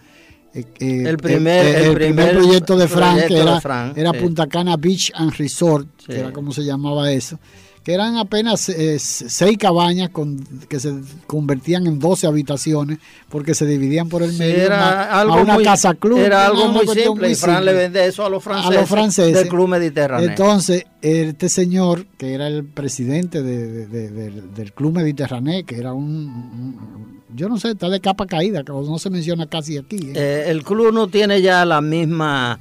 [0.55, 5.13] eh, eh, el, primer, el, primer, proyecto de Frank, que era, era Punta Cana Beach
[5.15, 7.39] and Resort, que era como se llamaba eso
[7.83, 10.95] que eran apenas eh, seis cabañas con, que se
[11.27, 12.99] convertían en 12 habitaciones
[13.31, 16.19] porque se dividían por el medio era algo a una casa club.
[16.19, 19.35] Era algo muy simple y Fran le vende eso a los franceses, a los franceses
[19.35, 20.29] del club mediterráneo.
[20.29, 27.59] Entonces, este señor, que era el presidente del club mediterráneo, que era un, yo no
[27.59, 29.97] sé, está de capa caída, que no se menciona casi aquí.
[29.97, 30.13] ¿eh?
[30.15, 32.61] Eh, el club no tiene ya la misma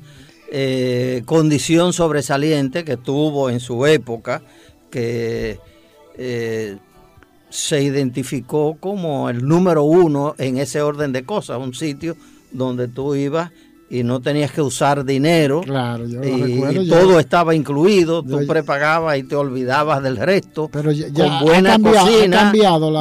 [1.25, 4.41] condición sobresaliente que tuvo en su época
[4.89, 5.59] que
[6.15, 6.77] eh,
[7.49, 12.15] se identificó como el número uno en ese orden de cosas, un sitio
[12.51, 13.51] donde tú ibas
[13.91, 15.61] y no tenías que usar dinero.
[15.61, 20.69] Claro, yo y, recuerdo, todo estaba incluido, tú prepagabas y te olvidabas del resto.
[20.71, 22.53] Pero ya, con buena cocina,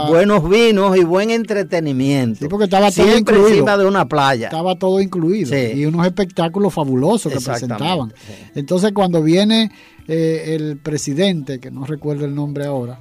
[0.09, 2.41] buenos vinos y buen entretenimiento.
[2.41, 3.49] Sí, porque estaba todo incluido.
[3.49, 4.47] encima de una playa.
[4.47, 5.55] Estaba todo incluido.
[5.57, 8.13] Y unos espectáculos fabulosos que presentaban.
[8.55, 9.71] Entonces cuando viene
[10.07, 12.99] eh, el presidente, que no recuerdo el nombre ahora,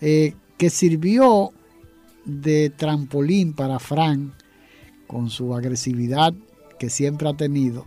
[0.00, 1.52] eh, que sirvió
[2.24, 4.32] de trampolín para Frank
[5.06, 6.34] con su agresividad
[6.82, 7.86] que siempre ha tenido,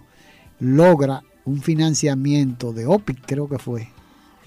[0.57, 3.89] logra un financiamiento de OPIC, creo que fue.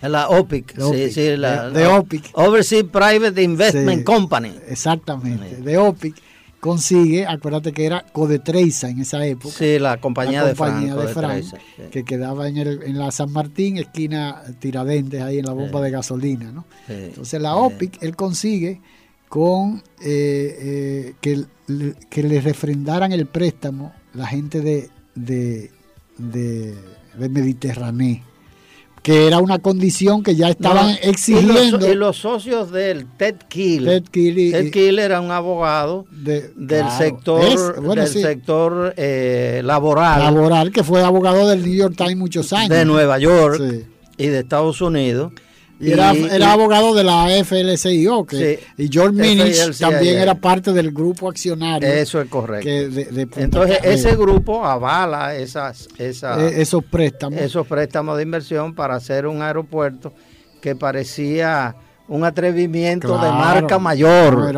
[0.01, 2.31] La OPIC, sí, sí, la, de, OPIC.
[2.33, 4.55] Overseas Private Investment Company.
[4.67, 6.15] Exactamente, de OPIC
[6.61, 9.55] consigue, acuérdate que era Codetreiza en esa época.
[9.55, 11.45] Sí, la compañía, de Frank,
[11.91, 15.91] que quedaba en, el, en, la San Martín, esquina Tiradentes, ahí en la bomba de
[15.91, 16.53] gasolina.
[16.53, 16.65] ¿no?
[16.89, 18.81] Entonces la OPIC, él consigue
[19.29, 21.45] con eh, eh, que,
[22.09, 25.71] que, le refrendaran el préstamo la gente de, de,
[26.19, 26.75] de,
[27.17, 28.23] de Mediterráneo
[29.09, 31.89] que era una condición que ya estaban exigiendo.
[31.89, 33.87] Y los, socios del Ted Kill.
[33.87, 40.23] Ted Kill, era un abogado del sector, del sector eh, laboral.
[40.23, 42.69] Laboral, que fue abogado del New York Times muchos años.
[42.69, 43.59] De Nueva York
[44.19, 45.33] y de Estados Unidos.
[45.81, 46.11] Y era,
[46.53, 51.89] abogado de la FLCIO, que, y George Minich también era parte del grupo accionario.
[51.89, 52.69] Eso es correcto.
[53.37, 57.41] Entonces, ese grupo avala esas, esas, e, esos préstamos.
[57.41, 60.13] Esos préstamos de inversión para hacer un aeropuerto
[60.61, 61.77] que parecía
[62.09, 64.53] un atrevimiento de marca mayor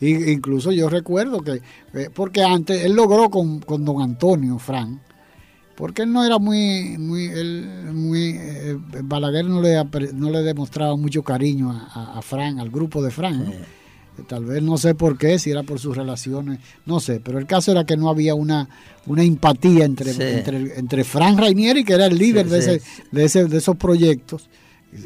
[0.00, 1.62] incluso yo recuerdo que,
[1.94, 5.00] eh, porque antes él logró con, con don Antonio Frank,
[5.76, 9.76] porque él no era muy, muy, él, muy eh, Balaguer no le,
[10.14, 13.42] no le demostraba mucho cariño a, a Fran, al grupo de Fran.
[13.42, 17.38] Eh, tal vez no sé por qué, si era por sus relaciones, no sé, pero
[17.38, 18.68] el caso era que no había una,
[19.04, 22.82] una empatía entre, entre, entre Fran Rainieri, que era el líder de, ese,
[23.12, 24.48] de, ese, de esos proyectos,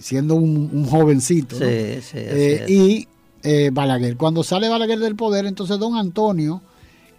[0.00, 3.08] siendo un, jovencito, eh, y
[3.72, 4.16] Balaguer.
[4.16, 6.62] Cuando sale Balaguer del poder, entonces don Antonio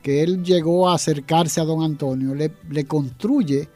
[0.01, 3.69] que él llegó a acercarse a don Antonio, le, le construye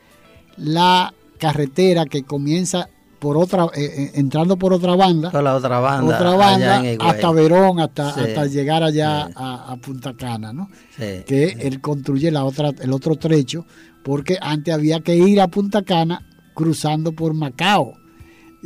[0.57, 2.89] la carretera que comienza
[3.19, 7.31] por otra, eh, eh, entrando por otra banda, por la otra banda, otra banda hasta
[7.31, 10.69] Verón, hasta, hasta llegar allá a, Punta Cana, ¿no?
[10.97, 13.65] que él construye la otra, el otro trecho,
[14.03, 17.95] porque antes había que ir a Punta Cana cruzando por Macao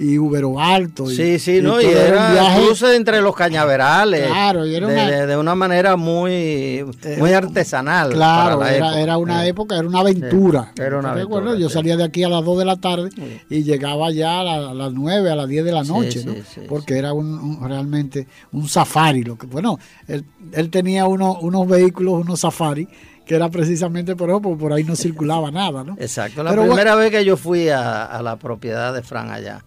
[0.02, 1.08] y Ubero Alto.
[1.08, 4.28] sí, sí, no, y era un cruce entre los cañaverales.
[4.28, 4.88] Claro, y era
[5.28, 6.86] de, una, manera muy,
[7.18, 8.14] muy artesanal.
[8.14, 10.72] Claro, era, una época, era una aventura.
[10.78, 13.10] era una aventura yo salía de aquí a las 2 de la tarde
[13.50, 16.34] y llegaba ya a, las 9, a las 10 de la noche, ¿no?
[16.70, 19.24] porque era un, realmente un safari.
[19.24, 20.24] Lo que, bueno, él,
[20.54, 22.88] él tenía uno, unos vehículos, unos safari
[23.26, 25.96] que era precisamente por eso, porque por ahí no circulaba nada, ¿no?
[26.00, 26.42] Exacto.
[26.42, 29.64] La primera vez que yo fui a, a, la propiedad de Fran allá,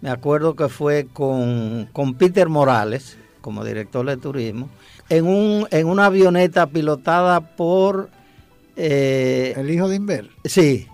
[0.00, 4.68] me acuerdo que fue con, Peter Morales, como director de turismo,
[5.08, 8.10] en, un, en una avioneta pilotada por...
[8.76, 10.28] Eh, ¿El hijo de Inver?
[10.44, 10.86] Sí,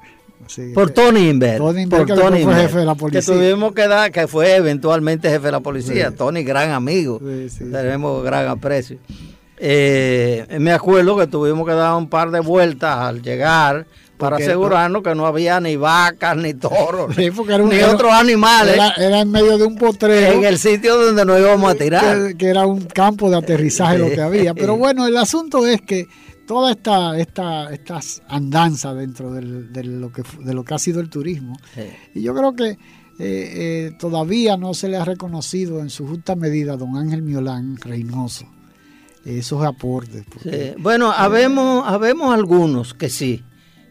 [0.74, 1.59] por Tony Inver.
[1.59, 3.20] Tony Inver, que fue jefe de la policía.
[3.20, 6.11] Que tuvimos que dar, que fue eventualmente jefe de la policía.
[6.11, 7.20] Tony, gran amigo.
[7.59, 8.99] Tenemos gran aprecio.
[9.57, 13.87] Eh, me acuerdo que tuvimos que dar un par de vueltas al llegar
[14.23, 18.78] para asegurarnos que no había ni vacas, ni toros, ni otros animales.
[18.97, 20.39] Era, en medio de un potrero.
[20.39, 22.36] En el sitio donde nos íbamos a tirar.
[22.36, 24.55] Que, era un campo de aterrizaje lo que había.
[24.55, 26.07] Pero bueno, el asunto es que
[26.47, 31.11] toda esta, esta estas andanzas dentro de, lo que, de lo que ha sido el
[31.11, 31.59] turismo,
[32.15, 32.78] y yo creo que eh,
[33.19, 37.77] eh, todavía no se le ha reconocido en su justa medida a don Ángel Miolán
[37.77, 38.47] Reynoso
[39.24, 40.24] esos aportes.
[40.78, 43.44] Bueno, habemos, habemos algunos que sí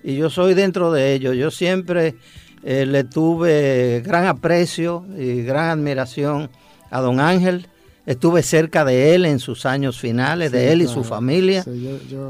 [0.04, 1.36] y yo soy dentro de ellos.
[1.36, 2.16] Yo siempre
[2.64, 6.50] eh, le tuve gran aprecio y gran admiración
[6.90, 7.68] a don Ángel.
[8.06, 11.64] Estuve cerca de él en sus años finales, de él y su familia.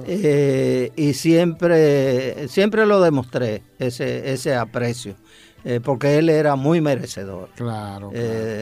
[0.05, 5.15] Eh, y siempre, siempre lo demostré, ese, ese aprecio.
[5.63, 7.49] Eh, porque él era muy merecedor.
[7.55, 8.11] Claro,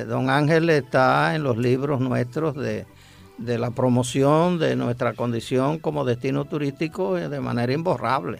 [0.07, 2.85] Don Ángel está en los libros nuestros de,
[3.37, 8.39] de la promoción de nuestra condición como destino turístico de manera imborrable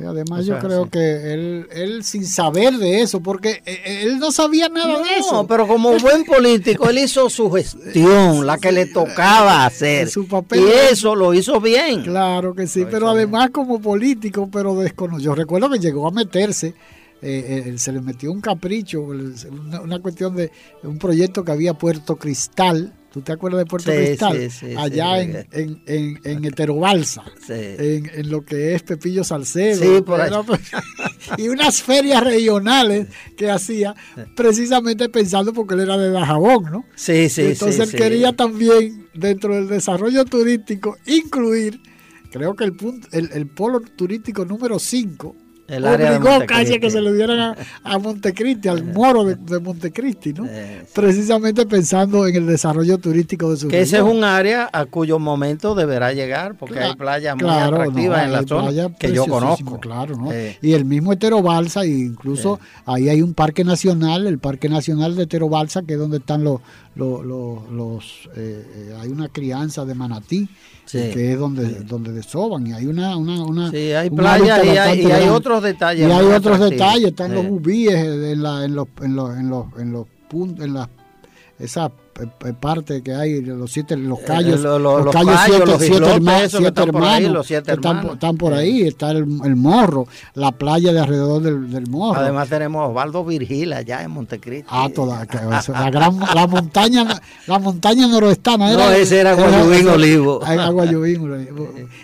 [0.00, 4.18] y además yo creo que él, él sin saber de eso, porque eh, eh, él
[4.18, 5.46] no sabía nada de eso.
[5.46, 10.08] pero como buen político, él hizo su gestión, la que le tocaba hacer.
[10.08, 12.02] Su papel, y eso lo hizo bien.
[12.02, 15.32] Claro que sí, pero además como político, pero desconocido.
[15.32, 16.74] Yo recuerdo que llegó a meterse,
[17.22, 20.50] eh, se le metió un capricho, una, una cuestión de
[20.82, 24.50] un proyecto que había Puerto Cristal, ¿Tú te acuerdas de Puerto Cristal?
[24.76, 30.04] Allá en, en, en, en, Heterobalsa, en, lo que es Pepillo Salcedo.
[31.38, 33.94] y unas ferias regionales que hacía
[34.36, 36.84] precisamente pensando porque él era de Dajabón, ¿no?
[36.96, 41.80] Sí, sí, Entonces él quería también, dentro del desarrollo turístico, incluir,
[42.30, 45.34] creo que el, punto, el, el polo turístico número 5
[45.68, 47.54] el obligó casi que se lo dieran
[47.84, 50.48] a, Montecristi, al moro de, Montecristi, ¿no?
[50.94, 55.18] Precisamente pensando en el desarrollo turístico de su Que ese es un área a cuyo
[55.18, 59.78] momento deberá llegar, porque hay playas muy atractivas en la zona que yo conozco.
[59.78, 60.30] Claro, ¿no?
[60.62, 65.24] Y el mismo Etero Balsa, incluso ahí hay un parque nacional, el Parque Nacional de
[65.24, 66.60] Etero Balsa, que es donde están los,
[66.94, 67.24] los,
[67.70, 70.48] los, eh, eh, hay una crianza de manatí
[70.90, 75.28] que es donde, donde desoban y hay una, una, una sí, hay playa y hay,
[75.28, 79.36] otros detalles y hay otros detalles están los bubíes en, la, en los en los
[79.36, 80.88] en los en los puntos en las
[81.58, 81.90] esa
[82.60, 85.38] parte que hay, los siete, los callos, los, los, callos,
[85.78, 92.20] siete, hermanos, están, por ahí, está el, morro, la playa de alrededor del, morro.
[92.20, 94.68] Además tenemos Osvaldo Virgil allá en Montecristo.
[94.72, 98.72] Ah, toda, la, gran, la montaña, la montaña noroestana.
[98.72, 100.40] Era, no, ese era Guayubín Olivo.
[100.46, 101.48] Era Guayubín,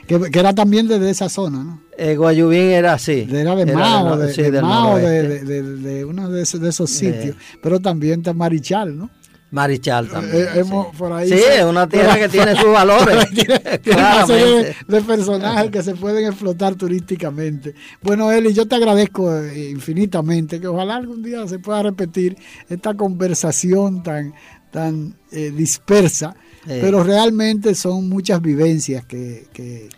[0.06, 1.80] que, que, era también desde esa zona, ¿no?
[1.96, 3.26] Eh, Guayubín era así.
[3.30, 7.36] Era de Mao, de, de, Mao de, de, uno de esos, de esos sitios.
[7.62, 9.10] Pero también está Marichal, ¿no?
[9.54, 10.44] Marichal también.
[10.44, 10.96] Eh, hemos, sí.
[10.98, 13.30] Por ahí sí, es una tierra que tiene sus valores.
[13.30, 17.74] tiene, una serie de, personajes que se pueden explotar turísticamente.
[18.02, 22.36] Bueno, Eli, yo te agradezco eh, infinitamente que ojalá algún día se pueda repetir
[22.68, 24.34] esta conversación tan,
[24.72, 26.34] tan eh, dispersa
[26.66, 29.46] pero realmente son muchas vivencias que,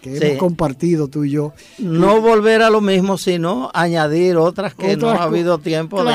[0.02, 1.52] hemos compartido tú y yo.
[1.78, 6.12] No volver a lo mismo, sino añadir otras que no ha habido tiempo de,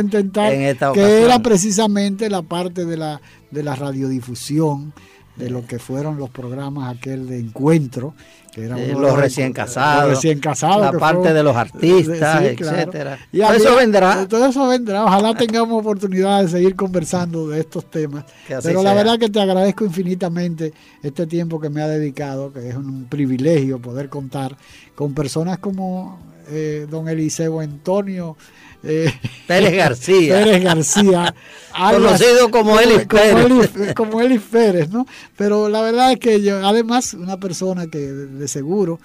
[0.00, 1.10] intentar, en esta ocasión.
[1.10, 3.20] Que era precisamente la parte de la,
[3.50, 4.92] de la radiodifusión,
[5.36, 8.14] de lo que fueron los programas aquel de encuentro
[8.56, 13.18] los recién casados, recién casados la parte de los artistas, etcétera.
[13.32, 14.28] Y todo eso vendrá.
[14.28, 15.04] Todo eso vendrá.
[15.04, 18.24] Ojalá tengamos oportunidad de seguir conversando de estos temas.
[18.62, 22.76] Pero la verdad que te agradezco infinitamente este tiempo que me ha dedicado, que es
[22.76, 24.56] un privilegio poder contar
[24.94, 28.36] con personas como eh, don Eliseo Antonio
[28.84, 29.12] eh,
[29.46, 30.34] Pérez García.
[30.34, 31.34] Pérez García.
[31.90, 33.94] Conocido como Elis Pérez.
[33.94, 34.18] Como
[34.50, 35.06] Pérez, ¿no?
[35.36, 39.00] Pero la verdad es que yo, además, una persona que de seguro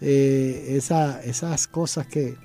[0.00, 2.36] eh, esa, esas cosas que,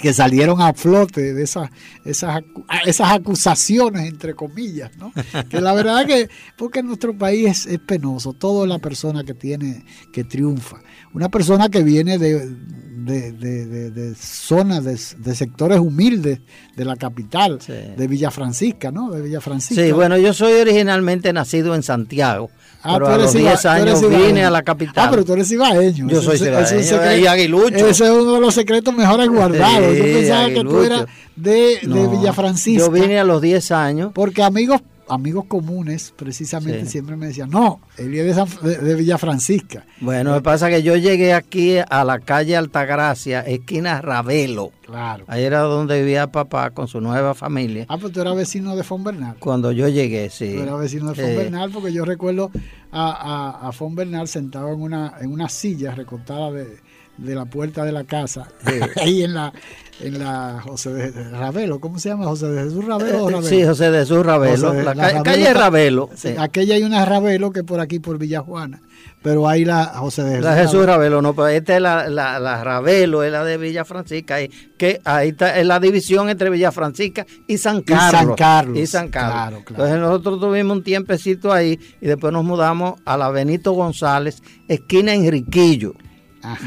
[0.00, 1.70] que salieron a flote de esas,
[2.04, 2.42] esas,
[2.84, 5.12] esas acusaciones, entre comillas, ¿no?
[5.48, 9.84] Que la verdad que, porque en nuestro país es, penoso, toda la persona que tiene,
[10.12, 10.80] que triunfa,
[11.12, 12.56] una persona que viene de,
[13.04, 16.40] de, de, de, zonas, de, sectores humildes
[16.74, 19.10] de la capital, de Villa Francisca, ¿no?
[19.10, 19.82] De Villa Francisca.
[19.82, 22.50] Sí, bueno, yo soy originalmente nacido en Santiago.
[22.82, 25.06] Ah, pero a los 10 años vine a la capital.
[25.06, 26.08] Ah, pero tú eres ibaeño.
[26.08, 27.86] Yo soy ibaeño y aguilucho.
[27.88, 29.96] Ese es uno de los secretos mejores guardados.
[29.96, 31.06] yo pensaba que tú eras
[31.36, 32.84] de, de Villa Francisca.
[32.84, 34.12] Yo vine a los 10 años.
[34.14, 39.84] Porque amigos amigos comunes precisamente siempre me decían, no, él es de, de, Villa Francisca.
[40.00, 44.72] Bueno, que pasa que yo llegué aquí a la calle Altagracia, esquina Ravelo.
[44.82, 45.24] Claro.
[45.28, 47.86] Ahí era donde vivía papá con su nueva familia.
[47.88, 49.36] Ah, pues tú eras vecino de Fonbernal.
[49.38, 50.54] Cuando yo llegué, sí.
[50.56, 52.50] Tú eras vecino de Fonbernal porque yo recuerdo
[52.90, 56.78] a, a, a Fonbernal sentado en una, en una silla recortada de,
[57.16, 58.48] de la puerta de la casa,
[59.00, 59.52] ahí en la,
[60.00, 62.26] en la José de Ravelo, ¿cómo se llama?
[62.26, 63.30] José de Jesús Ravelo.
[63.30, 63.42] Ravelo?
[63.42, 66.10] Sí, José de Jesús Ravelo, la, calle Ravelo.
[66.38, 68.80] Aquella hay una Ravelo que por aquí, por Villajuana,
[69.22, 70.44] pero ahí la José de Jesús.
[70.44, 74.36] La Jesús Ravelo, no, pero esta es la, la, Ravelo, es la de Villa Francisca,
[74.76, 78.12] que ahí está es la división entre Villa Francisca y San Carlos.
[78.12, 78.78] Y San Carlos.
[78.78, 79.62] Y San Carlos.
[79.68, 85.14] Entonces nosotros tuvimos un tiempecito ahí y después nos mudamos a la Benito González, esquina
[85.14, 85.94] Enriquillo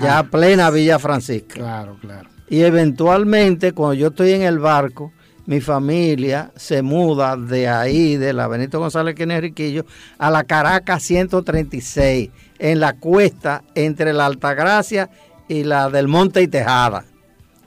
[0.02, 1.56] ya plena Villa Francisca.
[1.56, 2.30] Claro, claro.
[2.50, 5.12] Y eventualmente, cuando yo estoy en el barco,
[5.48, 9.86] mi familia se muda de ahí, de la Benito González Riquillo,
[10.18, 12.30] a la Caracas 136,
[12.60, 15.10] en la cuesta entre la Altagracia
[15.48, 17.06] y la del Monte y Tejada,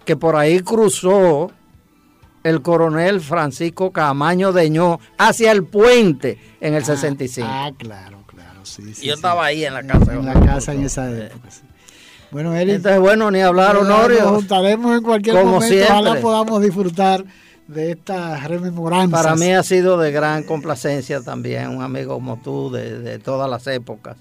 [0.05, 1.51] que por ahí cruzó
[2.43, 7.49] el coronel Francisco Camaño Deñó hacia el puente en el 65.
[7.51, 10.15] Ah, ah, claro, claro, sí, Yo estaba ahí en la casa.
[10.15, 11.49] En la casa en esa época.
[12.31, 12.73] Bueno, Eli.
[12.73, 14.21] Entonces, bueno, ni hablar, Honorio.
[14.21, 15.85] Nos juntaremos en cualquier momento.
[15.85, 17.25] Ojalá podamos disfrutar
[17.67, 19.17] de esta rememoranza.
[19.17, 23.67] Para mí ha sido de gran complacencia también, un amigo como tú de, todas las
[23.67, 24.17] épocas.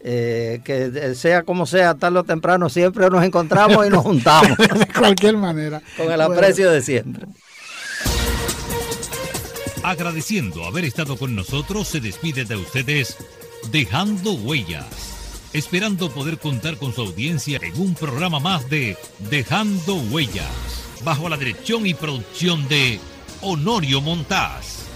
[0.00, 4.56] Eh, que sea como sea, tarde o temprano, siempre nos encontramos y nos juntamos.
[4.78, 5.82] de cualquier manera.
[5.96, 7.26] Con el aprecio de siempre.
[9.82, 13.16] Agradeciendo haber estado con nosotros, se despide de ustedes
[13.70, 15.17] dejando huellas
[15.52, 18.96] esperando poder contar con su audiencia en un programa más de
[19.30, 23.00] Dejando Huellas, bajo la dirección y producción de
[23.40, 24.87] Honorio Montaz.